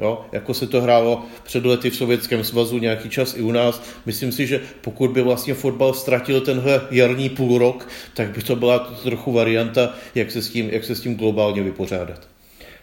Jo, 0.00 0.20
jako 0.32 0.54
se 0.54 0.66
to 0.66 0.80
hrálo 0.82 1.24
před 1.42 1.64
lety 1.64 1.90
v 1.90 1.96
Sovětském 1.96 2.44
svazu, 2.44 2.78
nějaký 2.78 3.08
čas 3.08 3.36
i 3.36 3.42
u 3.42 3.52
nás. 3.52 3.82
Myslím 4.06 4.32
si, 4.32 4.46
že 4.46 4.60
pokud 4.80 5.10
by 5.10 5.22
vlastně 5.22 5.54
fotbal 5.54 5.92
ztratil 5.92 6.40
tenhle 6.40 6.80
jarní 6.90 7.28
půl 7.28 7.58
rok, 7.58 7.88
tak 8.14 8.28
by 8.28 8.42
to 8.42 8.56
byla 8.56 8.78
trochu 8.78 9.32
varianta, 9.32 9.94
jak 10.14 10.30
se 10.30 10.42
s 10.42 10.50
tím, 10.50 10.70
jak 10.70 10.84
se 10.84 10.94
s 10.94 11.00
tím 11.00 11.16
globálně 11.16 11.62
vypořádat. 11.62 12.28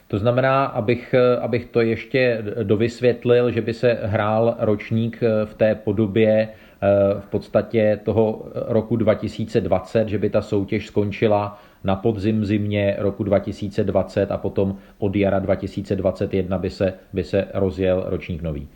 To 0.07 0.19
znamená, 0.19 0.65
abych, 0.65 1.15
abych 1.41 1.65
to 1.65 1.81
ještě 1.81 2.43
dovysvětlil, 2.63 3.51
že 3.51 3.61
by 3.61 3.73
se 3.73 3.97
hrál 4.03 4.55
ročník 4.59 5.19
v 5.45 5.53
té 5.53 5.75
podobě 5.75 6.49
eh, 6.49 6.87
v 7.19 7.25
podstatě 7.25 7.99
toho 8.03 8.45
roku 8.53 8.95
2020, 8.95 10.09
že 10.09 10.17
by 10.17 10.29
ta 10.29 10.41
soutěž 10.41 10.87
skončila 10.87 11.59
na 11.87 11.95
podzim 11.95 12.45
zimě 12.45 12.95
roku 12.99 13.23
2020 13.23 14.31
a 14.31 14.37
potom 14.37 14.77
od 14.97 15.15
jara 15.15 15.39
2021 15.39 16.57
by 16.57 16.69
se, 16.69 16.93
by 17.13 17.23
se 17.23 17.47
rozjel 17.53 18.03
ročník 18.07 18.41
nový. 18.41 18.67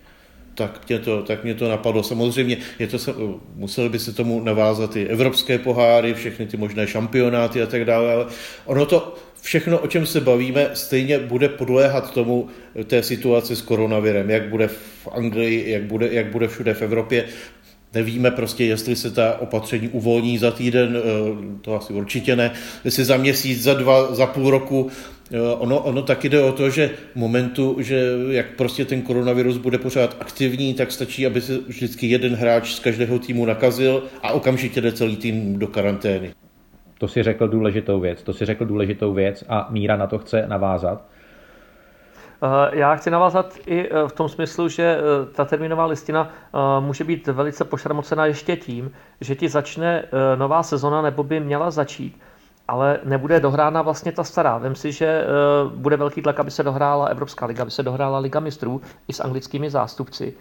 Tak 0.55 0.89
mě, 0.89 0.99
to, 0.99 1.23
tak 1.23 1.43
mě 1.43 1.55
to 1.55 1.69
napadlo. 1.69 2.03
Samozřejmě 2.03 2.57
je 2.79 2.87
to, 2.87 2.97
museli 3.55 3.89
by 3.89 3.99
se 3.99 4.13
tomu 4.13 4.43
navázat 4.43 4.95
i 4.95 5.07
evropské 5.07 5.57
poháry, 5.57 6.13
všechny 6.13 6.47
ty 6.47 6.57
možné 6.57 6.87
šampionáty 6.87 7.61
a 7.61 7.65
tak 7.65 7.85
dále, 7.85 8.13
ale 8.13 8.25
ono 8.65 8.85
to 8.85 9.15
všechno, 9.41 9.79
o 9.79 9.87
čem 9.87 10.05
se 10.05 10.21
bavíme, 10.21 10.69
stejně 10.73 11.19
bude 11.19 11.49
podléhat 11.49 12.13
tomu 12.13 12.47
té 12.85 13.03
situaci 13.03 13.55
s 13.55 13.61
koronavirem, 13.61 14.29
jak 14.29 14.49
bude 14.49 14.67
v 14.67 15.07
Anglii, 15.11 15.71
jak 15.71 15.83
bude, 15.83 16.09
jak 16.11 16.31
bude 16.31 16.47
všude 16.47 16.73
v 16.73 16.81
Evropě. 16.81 17.25
Nevíme 17.93 18.31
prostě, 18.31 18.65
jestli 18.65 18.95
se 18.95 19.11
ta 19.11 19.41
opatření 19.41 19.89
uvolní 19.89 20.37
za 20.37 20.51
týden, 20.51 20.97
eh, 20.97 21.01
to 21.61 21.75
asi 21.75 21.93
určitě 21.93 22.35
ne, 22.35 22.51
jestli 22.85 23.05
za 23.05 23.17
měsíc, 23.17 23.63
za 23.63 23.73
dva, 23.73 24.15
za 24.15 24.25
půl 24.25 24.51
roku. 24.51 24.89
Eh, 25.31 25.39
ono, 25.39 25.79
ono 25.79 26.01
taky 26.01 26.29
jde 26.29 26.43
o 26.43 26.51
to, 26.51 26.69
že 26.69 26.91
momentu, 27.15 27.75
že 27.79 28.03
jak 28.29 28.55
prostě 28.55 28.85
ten 28.85 29.01
koronavirus 29.01 29.57
bude 29.57 29.77
pořád 29.77 30.17
aktivní, 30.19 30.73
tak 30.73 30.91
stačí, 30.91 31.25
aby 31.25 31.41
se 31.41 31.57
vždycky 31.67 32.07
jeden 32.07 32.35
hráč 32.35 32.73
z 32.73 32.79
každého 32.79 33.19
týmu 33.19 33.45
nakazil 33.45 34.03
a 34.23 34.31
okamžitě 34.31 34.81
jde 34.81 34.91
celý 34.91 35.15
tým 35.15 35.59
do 35.59 35.67
karantény. 35.67 36.33
To 36.97 37.07
si 37.07 37.23
řekl 37.23 37.47
důležitou 37.47 37.99
věc, 37.99 38.23
to 38.23 38.33
si 38.33 38.45
řekl 38.45 38.65
důležitou 38.65 39.13
věc 39.13 39.43
a 39.47 39.67
Míra 39.71 39.95
na 39.95 40.07
to 40.07 40.19
chce 40.19 40.45
navázat. 40.47 41.10
Eh, 42.43 42.77
já 42.77 42.95
chci 42.95 43.09
navázat 43.09 43.53
i 43.65 43.89
eh, 43.89 44.07
v 44.07 44.11
tom 44.11 44.29
smyslu, 44.29 44.67
že 44.67 44.83
eh, 44.83 45.25
ta 45.33 45.45
termínová 45.45 45.85
listina 45.85 46.29
může 46.79 47.03
být 47.03 47.27
velice 47.27 47.63
pošramocená 47.63 48.25
ještě 48.25 48.57
tím, 48.57 48.91
že 49.21 49.35
ti 49.35 49.49
začne 49.49 50.05
nová 50.35 50.63
sezona 50.63 51.01
nebo 51.01 51.23
by 51.23 51.39
měla 51.39 51.71
začít, 51.71 52.19
ale 52.67 52.99
nebude 53.03 53.39
dohrána 53.39 53.81
vlastně 53.81 54.11
ta 54.11 54.23
stará. 54.23 54.57
Vem 54.57 54.75
si, 54.75 54.91
že 54.91 55.25
bude 55.75 55.97
velký 55.97 56.21
tlak, 56.21 56.39
aby 56.39 56.51
se 56.51 56.63
dohrála 56.63 57.05
Evropská 57.05 57.45
liga, 57.45 57.61
aby 57.61 57.71
se 57.71 57.83
dohrála 57.83 58.19
Liga 58.19 58.39
mistrů 58.39 58.81
i 59.07 59.13
s 59.13 59.19
anglickými 59.19 59.69
zástupci. 59.69 60.33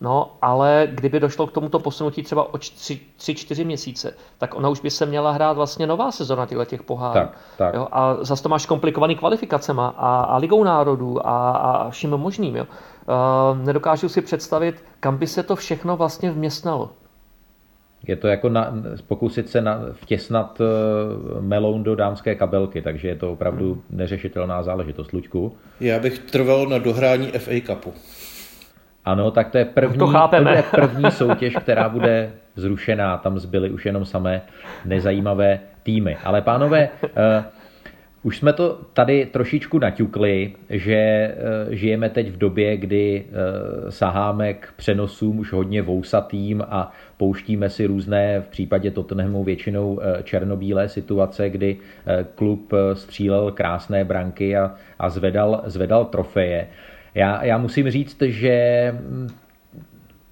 No, 0.00 0.36
ale 0.42 0.88
kdyby 0.90 1.20
došlo 1.20 1.46
k 1.46 1.52
tomuto 1.52 1.78
posunutí 1.78 2.22
třeba 2.22 2.54
o 2.54 2.56
3-4 2.56 3.66
měsíce, 3.66 4.16
tak 4.38 4.54
ona 4.54 4.68
už 4.68 4.80
by 4.80 4.90
se 4.90 5.06
měla 5.06 5.30
hrát 5.30 5.52
vlastně 5.52 5.86
nová 5.86 6.12
sezona 6.12 6.46
těchto 6.46 6.64
těch 6.64 6.82
pohárů. 6.82 7.14
Tak, 7.14 7.38
tak. 7.58 7.74
Jo? 7.74 7.88
A 7.92 8.16
zase 8.20 8.42
to 8.42 8.48
máš 8.48 8.66
komplikovaný 8.66 9.16
kvalifikacema 9.16 9.94
a, 9.96 10.20
a 10.20 10.36
ligou 10.36 10.64
národů 10.64 11.26
a, 11.26 11.50
a 11.50 11.90
vším 11.90 12.10
možným. 12.10 12.56
Jo? 12.56 12.64
Uh, 12.64 13.66
nedokážu 13.66 14.08
si 14.08 14.20
představit, 14.20 14.84
kam 15.00 15.16
by 15.16 15.26
se 15.26 15.42
to 15.42 15.56
všechno 15.56 15.96
vlastně 15.96 16.30
vměstnalo. 16.30 16.90
Je 18.06 18.16
to 18.16 18.28
jako 18.28 18.48
na, 18.48 18.72
pokusit 19.06 19.48
se 19.48 19.60
na, 19.60 19.80
vtěsnat 19.92 20.60
uh, 20.60 21.42
meloun 21.42 21.82
do 21.82 21.96
dámské 21.96 22.34
kabelky, 22.34 22.82
takže 22.82 23.08
je 23.08 23.16
to 23.16 23.32
opravdu 23.32 23.72
hmm. 23.72 23.82
neřešitelná 23.90 24.62
záležitost. 24.62 25.12
Luďku? 25.12 25.56
Já 25.80 25.98
bych 25.98 26.18
trval 26.18 26.66
na 26.66 26.78
dohrání 26.78 27.26
FA 27.26 27.66
Cupu. 27.66 27.94
Ano, 29.04 29.30
tak 29.30 29.50
to 29.50 29.58
je 29.58 29.64
první, 29.64 29.98
to, 29.98 30.06
chápeme. 30.06 30.50
to 30.50 30.56
je 30.56 30.62
první 30.62 31.10
soutěž, 31.10 31.56
která 31.56 31.88
bude 31.88 32.32
zrušená. 32.56 33.18
Tam 33.18 33.38
zbyly 33.38 33.70
už 33.70 33.86
jenom 33.86 34.04
samé 34.04 34.42
nezajímavé 34.84 35.60
týmy. 35.82 36.16
Ale 36.24 36.42
pánové, 36.42 36.88
uh, 37.02 37.08
už 38.22 38.38
jsme 38.38 38.52
to 38.52 38.78
tady 38.92 39.26
trošičku 39.26 39.78
naťukli, 39.78 40.52
že 40.70 41.34
uh, 41.68 41.74
žijeme 41.74 42.08
teď 42.10 42.28
v 42.30 42.38
době, 42.38 42.76
kdy 42.76 43.24
uh, 43.24 43.90
saháme 43.90 44.54
k 44.54 44.72
přenosům 44.76 45.38
už 45.38 45.52
hodně 45.52 45.82
vousatým 45.82 46.62
a 46.68 46.92
pouštíme 47.16 47.70
si 47.70 47.86
různé, 47.86 48.40
v 48.40 48.48
případě 48.48 48.90
Tottenhamu 48.90 49.44
většinou 49.44 50.00
černobílé 50.22 50.88
situace, 50.88 51.50
kdy 51.50 51.76
klub 52.34 52.72
střílel 52.94 53.52
krásné 53.52 54.04
branky 54.04 54.56
a, 54.56 54.74
a 54.98 55.10
zvedal, 55.10 55.62
zvedal 55.66 56.04
trofeje. 56.04 56.66
Já, 57.14 57.44
já 57.44 57.58
musím 57.58 57.90
říct, 57.90 58.22
že 58.22 58.94
mm, 59.00 59.28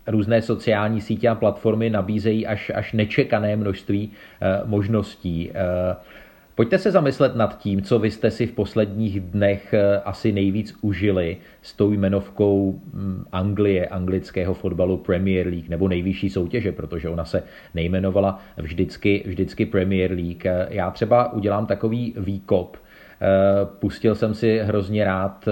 různé 0.07 0.43
sociální 0.43 1.01
sítě 1.01 1.29
a 1.29 1.35
platformy 1.35 1.91
nabízejí 1.91 2.47
až, 2.47 2.73
až 2.75 2.93
nečekané 2.93 3.57
množství 3.57 4.11
uh, 4.63 4.71
možností. 4.71 5.51
Uh, 5.51 5.97
Pojďte 6.59 6.79
se 6.79 6.91
zamyslet 6.91 7.37
nad 7.37 7.59
tím, 7.59 7.83
co 7.83 7.99
vy 7.99 8.11
jste 8.11 8.31
si 8.31 8.47
v 8.47 8.53
posledních 8.53 9.21
dnech 9.21 9.75
eh, 9.75 10.01
asi 10.05 10.33
nejvíc 10.33 10.75
užili 10.81 11.37
s 11.63 11.73
tou 11.73 11.93
jmenovkou 11.93 12.81
mm, 12.93 13.25
Anglie, 13.33 13.87
anglického 13.87 14.55
fotbalu 14.55 14.97
Premier 14.97 15.47
League, 15.47 15.69
nebo 15.69 15.89
nejvyšší 15.89 16.31
soutěže, 16.31 16.73
protože 16.73 17.09
ona 17.09 17.25
se 17.25 17.43
nejmenovala 17.75 18.39
vždycky, 18.57 19.25
vždycky 19.27 19.67
Premier 19.67 20.13
League. 20.13 20.47
Eh, 20.47 20.67
já 20.71 20.91
třeba 20.91 21.33
udělám 21.33 21.67
takový 21.67 22.15
výkop. 22.17 22.77
Eh, 22.77 23.67
pustil 23.79 24.15
jsem 24.15 24.35
si 24.35 24.59
hrozně 24.59 25.05
rád 25.05 25.49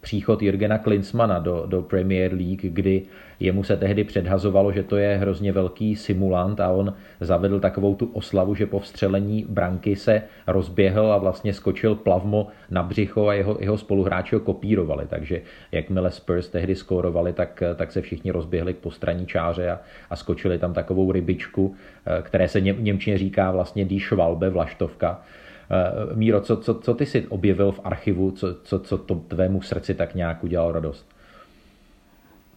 příchod 0.00 0.42
Jurgena 0.42 0.78
Klinsmana 0.78 1.38
do, 1.38 1.64
do 1.66 1.82
Premier 1.82 2.32
League, 2.32 2.60
kdy 2.62 3.02
jemu 3.40 3.64
se 3.64 3.76
tehdy 3.76 4.04
předhazovalo, 4.04 4.72
že 4.72 4.82
to 4.82 4.96
je 4.96 5.16
hrozně 5.16 5.52
velký 5.52 5.96
simulant 5.96 6.60
a 6.60 6.68
on 6.68 6.94
zavedl 7.20 7.60
takovou 7.60 7.94
tu 7.94 8.10
oslavu, 8.12 8.54
že 8.54 8.66
po 8.66 8.78
vstřelení 8.78 9.46
branky 9.48 9.96
se 9.96 10.22
rozběhl 10.46 11.12
a 11.12 11.18
vlastně 11.18 11.52
skočil 11.52 11.94
plavmo 11.94 12.48
na 12.70 12.82
břicho 12.82 13.28
a 13.28 13.34
jeho, 13.34 13.56
jeho 13.60 13.78
spoluhráči 13.78 14.34
ho 14.34 14.40
kopírovali. 14.40 15.06
Takže 15.08 15.40
jakmile 15.72 16.10
Spurs 16.10 16.48
tehdy 16.48 16.74
skórovali, 16.74 17.32
tak, 17.32 17.62
tak 17.76 17.92
se 17.92 18.02
všichni 18.02 18.30
rozběhli 18.30 18.74
k 18.74 18.78
postraní 18.78 19.26
čáře 19.26 19.70
a, 19.70 19.80
a 20.10 20.16
skočili 20.16 20.58
tam 20.58 20.74
takovou 20.74 21.12
rybičku, 21.12 21.74
eh, 22.06 22.22
které 22.22 22.48
se 22.48 22.60
ně, 22.60 22.74
Němčině 22.78 23.18
říká 23.18 23.50
vlastně 23.50 23.84
Die 23.84 24.00
Schwalbe, 24.00 24.50
vlaštovka. 24.50 25.22
Eh, 25.70 26.14
Míro, 26.14 26.40
co, 26.40 26.56
co, 26.56 26.74
co 26.74 26.94
ty 26.94 27.06
si 27.06 27.26
objevil 27.26 27.72
v 27.72 27.80
archivu, 27.84 28.30
co, 28.30 28.54
co, 28.62 28.78
co 28.78 28.98
to 28.98 29.14
tvému 29.14 29.62
srdci 29.62 29.94
tak 29.94 30.14
nějak 30.14 30.44
udělalo 30.44 30.72
radost? 30.72 31.06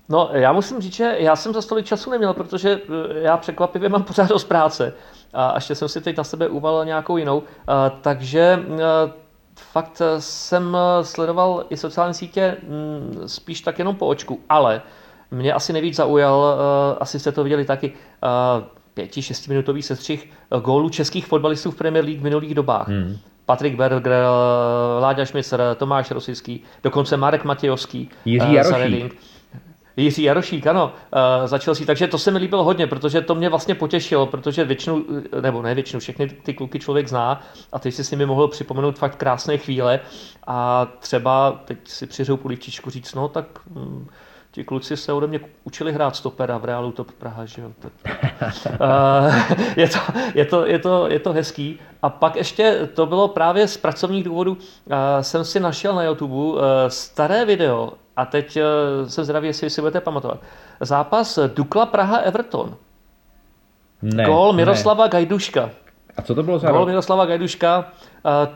No, 0.09 0.29
já 0.33 0.53
musím 0.53 0.81
říct, 0.81 0.93
že 0.93 1.15
já 1.19 1.35
jsem 1.35 1.53
za 1.53 1.61
tolik 1.61 1.85
času 1.85 2.09
neměl, 2.09 2.33
protože 2.33 2.69
eh, 2.69 3.19
já 3.19 3.37
překvapivě 3.37 3.89
mám 3.89 4.03
pořád 4.03 4.29
dost 4.29 4.43
práce 4.43 4.93
a 5.33 5.55
ještě 5.55 5.75
jsem 5.75 5.89
si 5.89 6.01
teď 6.01 6.17
na 6.17 6.23
sebe 6.23 6.47
uvalil 6.47 6.85
nějakou 6.85 7.17
jinou, 7.17 7.43
takže 8.01 8.59
fakt 9.55 10.01
jsem 10.19 10.77
sledoval 11.01 11.65
i 11.69 11.77
sociální 11.77 12.13
sítě 12.13 12.57
mm, 12.63 13.23
spíš 13.25 13.61
tak 13.61 13.79
jenom 13.79 13.95
po 13.95 14.07
očku, 14.07 14.39
ale 14.49 14.81
mě 15.31 15.53
asi 15.53 15.73
nejvíc 15.73 15.95
zaujal, 15.95 16.57
asi 16.99 17.19
jste 17.19 17.31
to 17.31 17.43
viděli 17.43 17.65
taky, 17.65 17.87
pěti, 17.89 18.82
šestiminutový 19.21 19.81
sestřih 19.81 20.29
eh, 20.51 20.59
gólů 20.61 20.89
českých 20.89 21.25
fotbalistů 21.25 21.71
v 21.71 21.75
Premier 21.75 22.05
League 22.05 22.19
v 22.19 22.23
minulých 22.23 22.55
dobách. 22.55 22.87
Hmm. 22.87 23.17
Patrik 23.45 23.75
Berger, 23.75 24.13
eh, 24.13 24.99
Láďa 24.99 25.25
Šmicer, 25.25 25.61
Tomáš 25.77 26.11
Rosický, 26.11 26.63
dokonce 26.83 27.17
Marek 27.17 27.43
Matějovský, 27.43 28.09
Jiří 28.25 28.47
eh, 28.49 28.53
Jarošík. 28.53 29.21
Jiří 29.97 30.23
Jarošík, 30.23 30.67
ano, 30.67 30.93
začal 31.45 31.75
si, 31.75 31.85
takže 31.85 32.07
to 32.07 32.17
se 32.17 32.31
mi 32.31 32.39
líbilo 32.39 32.63
hodně, 32.63 32.87
protože 32.87 33.21
to 33.21 33.35
mě 33.35 33.49
vlastně 33.49 33.75
potěšilo, 33.75 34.25
protože 34.25 34.65
většinu, 34.65 35.05
nebo 35.41 35.61
ne 35.61 35.75
většinu, 35.75 35.99
všechny 35.99 36.29
ty 36.29 36.53
kluky 36.53 36.79
člověk 36.79 37.07
zná 37.07 37.41
a 37.71 37.79
teď 37.79 37.93
si 37.93 38.03
s 38.03 38.11
nimi 38.11 38.25
mohl 38.25 38.47
připomenout 38.47 38.97
fakt 38.97 39.15
krásné 39.15 39.57
chvíle 39.57 39.99
a 40.47 40.87
třeba 40.99 41.61
teď 41.65 41.77
si 41.83 42.07
přiřou 42.07 42.37
polivčičku 42.37 42.89
říct, 42.89 43.13
no 43.13 43.27
tak 43.27 43.45
hm, 43.69 44.07
ti 44.53 44.63
kluci 44.63 44.97
se 44.97 45.13
ode 45.13 45.27
mě 45.27 45.39
učili 45.63 45.93
hrát 45.93 46.15
stopera 46.15 46.57
v 46.57 46.65
Realu 46.65 46.91
Top 46.91 47.11
Praha, 47.11 47.45
že 47.45 47.61
jo. 47.61 47.71
je, 49.75 49.87
to, 49.87 49.97
je, 50.35 50.45
to, 50.45 50.65
je, 50.65 50.79
to, 50.79 51.07
je 51.07 51.19
to 51.19 51.33
hezký. 51.33 51.79
A 52.01 52.09
pak 52.09 52.35
ještě 52.35 52.89
to 52.93 53.05
bylo 53.05 53.27
právě 53.27 53.67
z 53.67 53.77
pracovních 53.77 54.23
důvodů, 54.23 54.57
jsem 55.21 55.45
si 55.45 55.59
našel 55.59 55.95
na 55.95 56.03
YouTube 56.03 56.61
staré 56.87 57.45
video 57.45 57.93
a 58.15 58.25
teď 58.25 58.57
jsem 59.07 59.23
zdravý, 59.23 59.47
jestli 59.47 59.69
si 59.69 59.81
budete 59.81 60.01
pamatovat. 60.01 60.39
Zápas 60.79 61.39
Dukla 61.55 61.85
Praha 61.85 62.17
Everton. 62.17 62.75
Ne, 64.01 64.23
Gól 64.23 64.53
Miroslava 64.53 65.03
ne. 65.03 65.09
Gajduška. 65.09 65.69
A 66.17 66.21
co 66.21 66.35
to 66.35 66.43
bylo 66.43 66.59
za 66.59 66.71
Gól 66.71 66.85
Miroslava 66.85 67.25
Gajduška, 67.25 67.85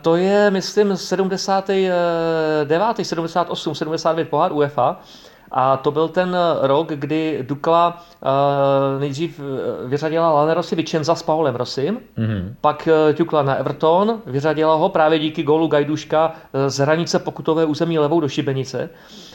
to 0.02 0.16
je, 0.16 0.50
myslím, 0.50 0.96
79., 0.96 3.04
78, 3.04 3.74
79 3.74 4.28
pohár 4.28 4.52
UEFA. 4.52 5.00
A 5.50 5.76
to 5.76 5.90
byl 5.90 6.08
ten 6.08 6.36
rok, 6.60 6.88
kdy 6.88 7.44
Dukla 7.48 8.02
uh, 8.22 9.00
nejdřív 9.00 9.40
eh, 9.40 9.88
vyřadila 9.88 10.32
Lanerosi 10.32 10.76
Vicenza 10.76 11.14
s 11.14 11.22
Paulem 11.22 11.54
Rosim, 11.54 11.98
mm-hmm. 12.18 12.54
pak 12.60 12.88
ťukla 13.14 13.42
na 13.42 13.54
Everton, 13.54 14.20
vyřadila 14.26 14.74
ho 14.74 14.88
právě 14.88 15.18
díky 15.18 15.42
gólu 15.42 15.66
Gajduška 15.66 16.32
z 16.66 16.78
hranice 16.78 17.18
pokutové 17.18 17.64
území 17.64 17.98
levou 17.98 18.20
do 18.20 18.28
Šibenice. 18.28 18.90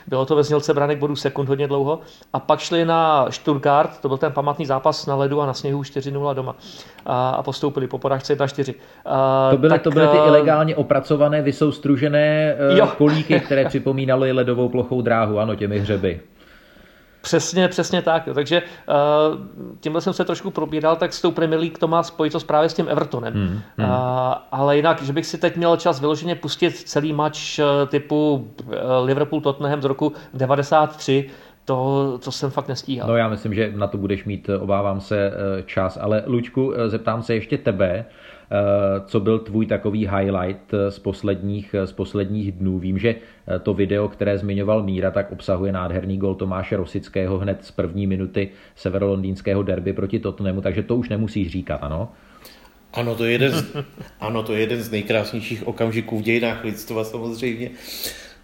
Bylo 0.08 0.26
to 0.26 0.36
ve 0.36 0.43
znělce 0.43 0.73
branek 0.73 0.97
bodů 0.97 1.15
sekund 1.15 1.49
hodně 1.49 1.67
dlouho. 1.67 1.99
A 2.34 2.39
pak 2.39 2.60
šli 2.60 2.86
na 2.86 3.28
Stuttgart, 3.30 4.02
to 4.02 4.08
byl 4.08 4.17
ten 4.17 4.32
pamatný 4.32 4.65
zápas 4.65 5.06
na 5.06 5.15
ledu 5.15 5.41
a 5.41 5.45
na 5.45 5.54
sněhu 5.54 5.82
4-0 5.82 6.34
doma. 6.34 6.56
A, 7.06 7.30
a 7.30 7.43
postoupili 7.43 7.88
po 7.88 7.97
porážce 7.97 8.36
1-4. 8.36 8.73
To 9.52 9.58
byly, 9.58 9.69
tak, 9.69 9.82
to 9.82 9.89
byly 9.91 10.08
ty 10.08 10.17
ilegálně 10.17 10.76
opracované, 10.76 11.41
vysoustružené 11.41 12.56
jo. 12.78 12.88
kolíky, 12.97 13.39
které 13.39 13.65
připomínaly 13.69 14.32
ledovou 14.32 14.69
plochou 14.69 15.02
dráhu, 15.02 15.39
ano, 15.39 15.56
těmi 15.56 15.80
hřeby. 15.80 16.03
Přesně, 17.24 17.68
přesně 17.68 18.02
tak. 18.02 18.30
Takže 18.34 18.62
uh, 18.62 19.39
tímhle 19.80 20.02
jsem 20.02 20.13
se 20.13 20.26
trošku 20.26 20.52
probíral, 20.52 20.96
tak 20.96 21.13
s 21.13 21.22
tou 21.22 21.32
Premier 21.32 21.60
League 21.60 21.78
to 21.78 21.88
má 21.88 22.04
spojitost 22.04 22.48
právě 22.48 22.70
s 22.70 22.74
tím 22.74 22.89
Evertonem. 22.89 23.34
Hmm, 23.34 23.62
hmm. 23.78 23.89
Uh, 23.89 23.94
ale 24.52 24.76
jinak, 24.76 25.02
že 25.02 25.13
bych 25.13 25.26
si 25.26 25.38
teď 25.38 25.56
měl 25.56 25.78
čas 25.78 26.00
vyloženě 26.00 26.36
pustit 26.36 26.72
celý 26.72 27.13
match 27.13 27.38
uh, 27.60 27.89
typu 27.89 28.48
Liverpool-Tottenham 29.06 29.82
z 29.82 29.86
roku 29.86 30.13
93, 30.34 31.30
to, 31.66 32.20
to 32.24 32.32
jsem 32.32 32.52
fakt 32.52 32.68
nestíhal. 32.68 33.10
No 33.10 33.16
já 33.16 33.30
myslím, 33.30 33.54
že 33.54 33.72
na 33.76 33.88
to 33.88 33.98
budeš 33.98 34.26
mít, 34.26 34.50
obávám 34.60 35.02
se, 35.02 35.32
čas. 35.66 35.98
Ale 36.02 36.24
Lučku, 36.28 36.74
zeptám 36.88 37.24
se 37.24 37.34
ještě 37.34 37.58
tebe. 37.58 38.06
Eh, 38.51 39.01
co 39.06 39.19
byl 39.19 39.39
tvůj 39.39 39.65
takový 39.65 40.08
highlight 40.08 40.73
eh, 40.73 40.91
z 40.91 40.99
posledních, 40.99 41.73
eh, 41.73 41.88
z 41.88 41.91
posledních 41.91 42.51
dnů. 42.51 42.79
Vím, 42.79 42.99
že 42.99 43.15
to 43.63 43.73
video, 43.73 44.08
které 44.08 44.38
zmiňoval 44.38 44.84
Míra, 44.84 45.12
tak 45.12 45.32
obsahuje 45.32 45.71
nádherný 45.71 46.17
gol 46.17 46.36
Tomáše 46.36 46.77
Rosického 46.77 47.38
hned 47.38 47.65
z 47.65 47.71
první 47.71 48.08
minuty 48.08 48.49
severolondýnského 48.75 49.63
derby 49.63 49.93
proti 49.93 50.19
Tottenhamu, 50.19 50.62
takže 50.62 50.84
to 50.84 50.95
už 50.95 51.10
nemusíš 51.10 51.47
říkat, 51.51 51.75
ano? 51.75 52.10
Ano, 52.93 53.15
to 53.15 53.25
je 53.25 53.32
jeden 53.32 53.51
z, 53.51 53.75
ano, 54.19 54.43
to 54.43 54.53
je 54.53 54.60
jeden 54.60 54.82
z 54.82 54.91
nejkrásnějších 54.91 55.67
okamžiků 55.67 56.19
v 56.19 56.21
dějinách 56.21 56.63
lidstva 56.63 57.03
samozřejmě. 57.03 57.69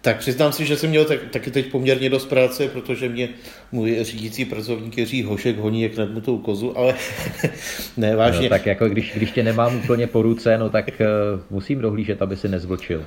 Tak 0.02 0.18
přiznám 0.18 0.52
si, 0.52 0.66
že 0.66 0.76
jsem 0.76 0.90
měl 0.90 1.04
tak, 1.04 1.18
taky 1.30 1.50
teď 1.50 1.70
poměrně 1.70 2.10
dost 2.10 2.26
práce, 2.26 2.68
protože 2.68 3.08
mě 3.08 3.28
můj 3.72 4.04
řídící 4.04 4.44
pracovník 4.44 4.98
Jiří 4.98 5.22
Hošek 5.22 5.58
honí 5.58 5.82
jak 5.82 5.96
nadmutou 5.96 6.38
kozu, 6.38 6.78
ale 6.78 6.94
ne, 7.96 8.16
vážně. 8.16 8.42
No, 8.42 8.48
tak 8.48 8.66
jako 8.66 8.88
když, 8.88 9.12
když 9.14 9.30
tě 9.30 9.42
nemám 9.42 9.76
úplně 9.76 10.06
po 10.06 10.22
ruce, 10.22 10.58
no 10.58 10.70
tak 10.70 10.90
uh, 11.00 11.40
musím 11.50 11.80
dohlížet, 11.80 12.22
aby 12.22 12.36
si 12.36 12.48
nezvlčil. 12.48 13.04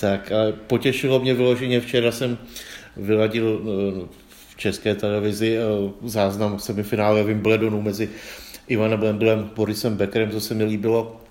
Tak 0.00 0.32
a 0.32 0.36
potěšilo 0.66 1.20
mě 1.20 1.34
vyloženě, 1.34 1.80
včera 1.80 2.12
jsem 2.12 2.38
vyladil 2.96 3.46
uh, 3.46 4.08
v 4.28 4.56
české 4.56 4.94
televizi 4.94 5.58
uh, 5.58 6.08
záznam 6.08 6.58
semifinále 6.58 7.24
Wimbledonu 7.24 7.82
mezi 7.82 8.08
Ivanem 8.68 9.00
Blendlem, 9.00 9.50
Borisem 9.56 9.96
Beckerem, 9.96 10.30
to 10.30 10.40
se 10.40 10.54
mi 10.54 10.64
líbilo 10.64 11.23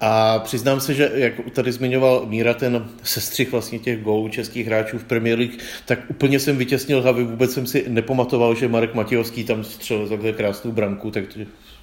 a 0.00 0.38
přiznám 0.38 0.80
se, 0.80 0.94
že 0.94 1.10
jak 1.14 1.32
tady 1.52 1.72
zmiňoval 1.72 2.26
Míra 2.26 2.54
ten 2.54 2.88
sestřih 3.02 3.52
vlastně 3.52 3.78
těch 3.78 4.02
gólů 4.02 4.28
českých 4.28 4.66
hráčů 4.66 4.98
v 4.98 5.04
Premier 5.04 5.38
League, 5.38 5.58
tak 5.86 5.98
úplně 6.08 6.40
jsem 6.40 6.56
vytěsnil 6.56 7.02
hlavy, 7.02 7.24
vůbec 7.24 7.52
jsem 7.52 7.66
si 7.66 7.84
nepamatoval, 7.88 8.54
že 8.54 8.68
Marek 8.68 8.94
Matějovský 8.94 9.44
tam 9.44 9.64
střelil 9.64 10.08
takhle 10.08 10.32
krásnou 10.32 10.72
branku, 10.72 11.10
tak 11.10 11.24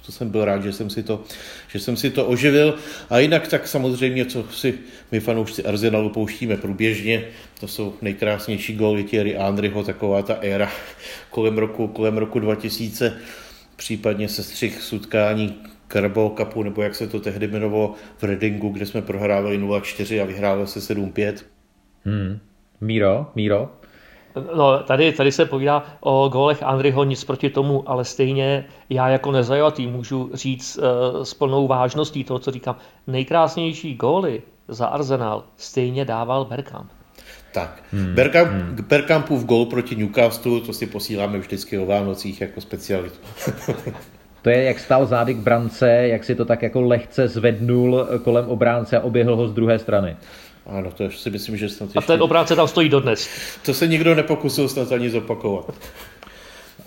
to 0.06 0.12
jsem 0.12 0.30
byl 0.30 0.44
rád, 0.44 0.62
že 0.62 0.72
jsem 0.72 0.90
si 0.90 1.02
to, 1.02 1.24
že 1.68 1.80
jsem 1.80 1.96
si 1.96 2.10
to 2.10 2.26
oživil. 2.26 2.78
A 3.10 3.18
jinak 3.18 3.48
tak 3.48 3.68
samozřejmě, 3.68 4.24
co 4.24 4.44
si 4.52 4.74
my 5.12 5.20
fanoušci 5.20 5.64
Arsenalu 5.64 6.10
pouštíme 6.10 6.56
průběžně, 6.56 7.24
to 7.60 7.68
jsou 7.68 7.94
nejkrásnější 8.02 8.74
góly 8.74 9.04
Thierry 9.04 9.36
Henryho, 9.38 9.84
taková 9.84 10.22
ta 10.22 10.34
éra 10.34 10.72
kolem 11.30 11.58
roku, 11.58 11.88
kolem 11.88 12.18
roku 12.18 12.38
2000, 12.38 13.18
případně 13.76 14.28
sestřih 14.28 14.82
z 14.82 14.92
utkání 14.92 15.62
Carabao 15.88 16.30
Cupu, 16.30 16.62
nebo 16.62 16.82
jak 16.82 16.94
se 16.94 17.06
to 17.06 17.20
tehdy 17.20 17.46
jmenovalo 17.46 17.94
v 18.18 18.22
Readingu, 18.22 18.68
kde 18.68 18.86
jsme 18.86 19.02
prohrávali 19.02 19.60
0-4 19.60 20.22
a 20.22 20.24
vyhráli 20.24 20.66
se 20.66 20.94
7-5. 20.94 21.34
Hmm. 22.04 22.38
Míro, 22.80 23.26
Míro? 23.34 23.70
No, 24.56 24.78
tady, 24.82 25.12
tady 25.12 25.32
se 25.32 25.44
povídá 25.44 25.84
o 26.00 26.28
gólech 26.28 26.62
Andryho, 26.62 27.04
nic 27.04 27.24
proti 27.24 27.50
tomu, 27.50 27.90
ale 27.90 28.04
stejně 28.04 28.64
já 28.90 29.08
jako 29.08 29.32
nezajatý 29.32 29.86
můžu 29.86 30.30
říct 30.34 30.78
uh, 30.78 31.22
s 31.22 31.34
plnou 31.34 31.66
vážností 31.66 32.24
toho, 32.24 32.38
co 32.38 32.50
říkám. 32.50 32.76
Nejkrásnější 33.06 33.94
góly 33.94 34.42
za 34.68 34.86
Arsenal 34.86 35.44
stejně 35.56 36.04
dával 36.04 36.44
Bergkamp. 36.44 36.90
Tak, 37.52 37.82
hmm. 37.92 38.14
Bergkamp, 38.14 38.50
hmm. 38.50 38.76
Bergkampův 38.88 39.44
gól 39.44 39.66
proti 39.66 39.96
Newcastle, 39.96 40.60
to 40.60 40.72
si 40.72 40.86
posíláme 40.86 41.38
vždycky 41.38 41.78
o 41.78 41.86
Vánocích 41.86 42.40
jako 42.40 42.60
specialitu. 42.60 43.18
To 44.46 44.50
je, 44.50 44.62
jak 44.62 44.78
stál 44.78 45.06
zády 45.06 45.34
k 45.34 45.36
brance, 45.36 45.90
jak 45.90 46.24
si 46.24 46.34
to 46.34 46.44
tak 46.44 46.62
jako 46.62 46.80
lehce 46.80 47.28
zvednul 47.28 48.06
kolem 48.24 48.48
obránce 48.48 48.98
a 48.98 49.00
oběhl 49.00 49.36
ho 49.36 49.48
z 49.48 49.52
druhé 49.52 49.78
strany. 49.78 50.16
Ano, 50.66 50.90
to 50.90 51.10
si 51.10 51.30
myslím, 51.30 51.56
že 51.56 51.68
snad 51.68 51.86
ještě... 51.86 51.98
A 51.98 52.02
ten 52.02 52.22
obránce 52.22 52.56
tam 52.56 52.68
stojí 52.68 52.88
dodnes. 52.88 53.28
To 53.64 53.74
se 53.74 53.86
nikdo 53.86 54.14
nepokusil 54.14 54.68
snad 54.68 54.92
ani 54.92 55.10
zopakovat. 55.10 55.74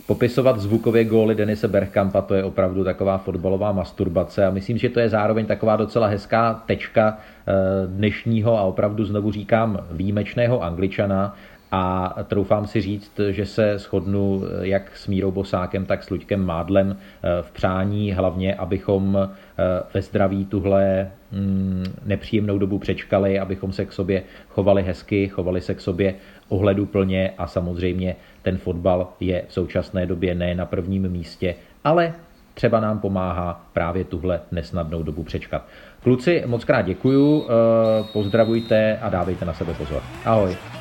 Popisovat 0.05 0.59
zvukově 0.59 1.03
góly 1.03 1.35
Denise 1.35 1.67
Bergkampa, 1.67 2.21
to 2.21 2.33
je 2.33 2.43
opravdu 2.43 2.83
taková 2.83 3.17
fotbalová 3.17 3.71
masturbace 3.71 4.45
a 4.45 4.49
myslím, 4.49 4.77
že 4.77 4.89
to 4.89 4.99
je 4.99 5.09
zároveň 5.09 5.45
taková 5.45 5.75
docela 5.75 6.07
hezká 6.07 6.63
tečka 6.65 7.17
eh, 7.17 7.53
dnešního 7.87 8.57
a 8.57 8.61
opravdu 8.61 9.05
znovu 9.05 9.31
říkám 9.31 9.87
výjimečného 9.91 10.63
angličana, 10.63 11.35
a 11.71 12.15
troufám 12.27 12.67
si 12.67 12.81
říct, 12.81 13.19
že 13.29 13.45
se 13.45 13.77
shodnu 13.77 14.43
jak 14.61 14.97
s 14.97 15.07
Mírou 15.07 15.31
Bosákem, 15.31 15.85
tak 15.85 16.03
s 16.03 16.09
Luďkem 16.09 16.45
Mádlem 16.45 16.97
eh, 16.97 17.41
v 17.41 17.51
přání 17.51 18.11
hlavně, 18.11 18.55
abychom 18.55 19.17
eh, 19.17 19.63
ve 19.93 20.01
zdraví 20.01 20.45
tuhle 20.45 21.11
mm, 21.31 21.83
nepříjemnou 22.05 22.57
dobu 22.57 22.79
přečkali, 22.79 23.39
abychom 23.39 23.73
se 23.73 23.85
k 23.85 23.93
sobě 23.93 24.23
chovali 24.49 24.83
hezky, 24.83 25.27
chovali 25.27 25.61
se 25.61 25.73
k 25.73 25.81
sobě 25.81 26.15
ohleduplně 26.47 27.33
a 27.37 27.47
samozřejmě 27.47 28.15
ten 28.41 28.57
fotbal 28.57 29.07
je 29.19 29.43
v 29.47 29.53
současné 29.53 30.05
době 30.05 30.35
ne 30.35 30.55
na 30.55 30.65
prvním 30.65 31.09
místě, 31.09 31.55
ale 31.83 32.13
třeba 32.53 32.79
nám 32.79 32.99
pomáhá 32.99 33.65
právě 33.73 34.03
tuhle 34.03 34.41
nesnadnou 34.51 35.03
dobu 35.03 35.23
přečkat. 35.23 35.65
Kluci, 36.03 36.43
moc 36.45 36.63
krát 36.63 36.81
děkuju, 36.81 37.45
eh, 37.45 38.03
pozdravujte 38.13 38.97
a 39.01 39.09
dávejte 39.09 39.45
na 39.45 39.53
sebe 39.53 39.73
pozor. 39.73 40.01
Ahoj. 40.25 40.78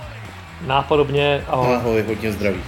Nápodobně, 0.66 1.44
ahoj. 1.48 1.74
Ahoj, 1.74 2.02
hodně 2.02 2.32
zdraví. 2.32 2.60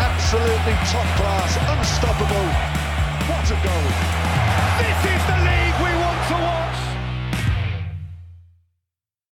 Absolutely 0.00 0.72
top 0.92 1.06
class, 1.16 1.58
unstoppable. 1.78 2.75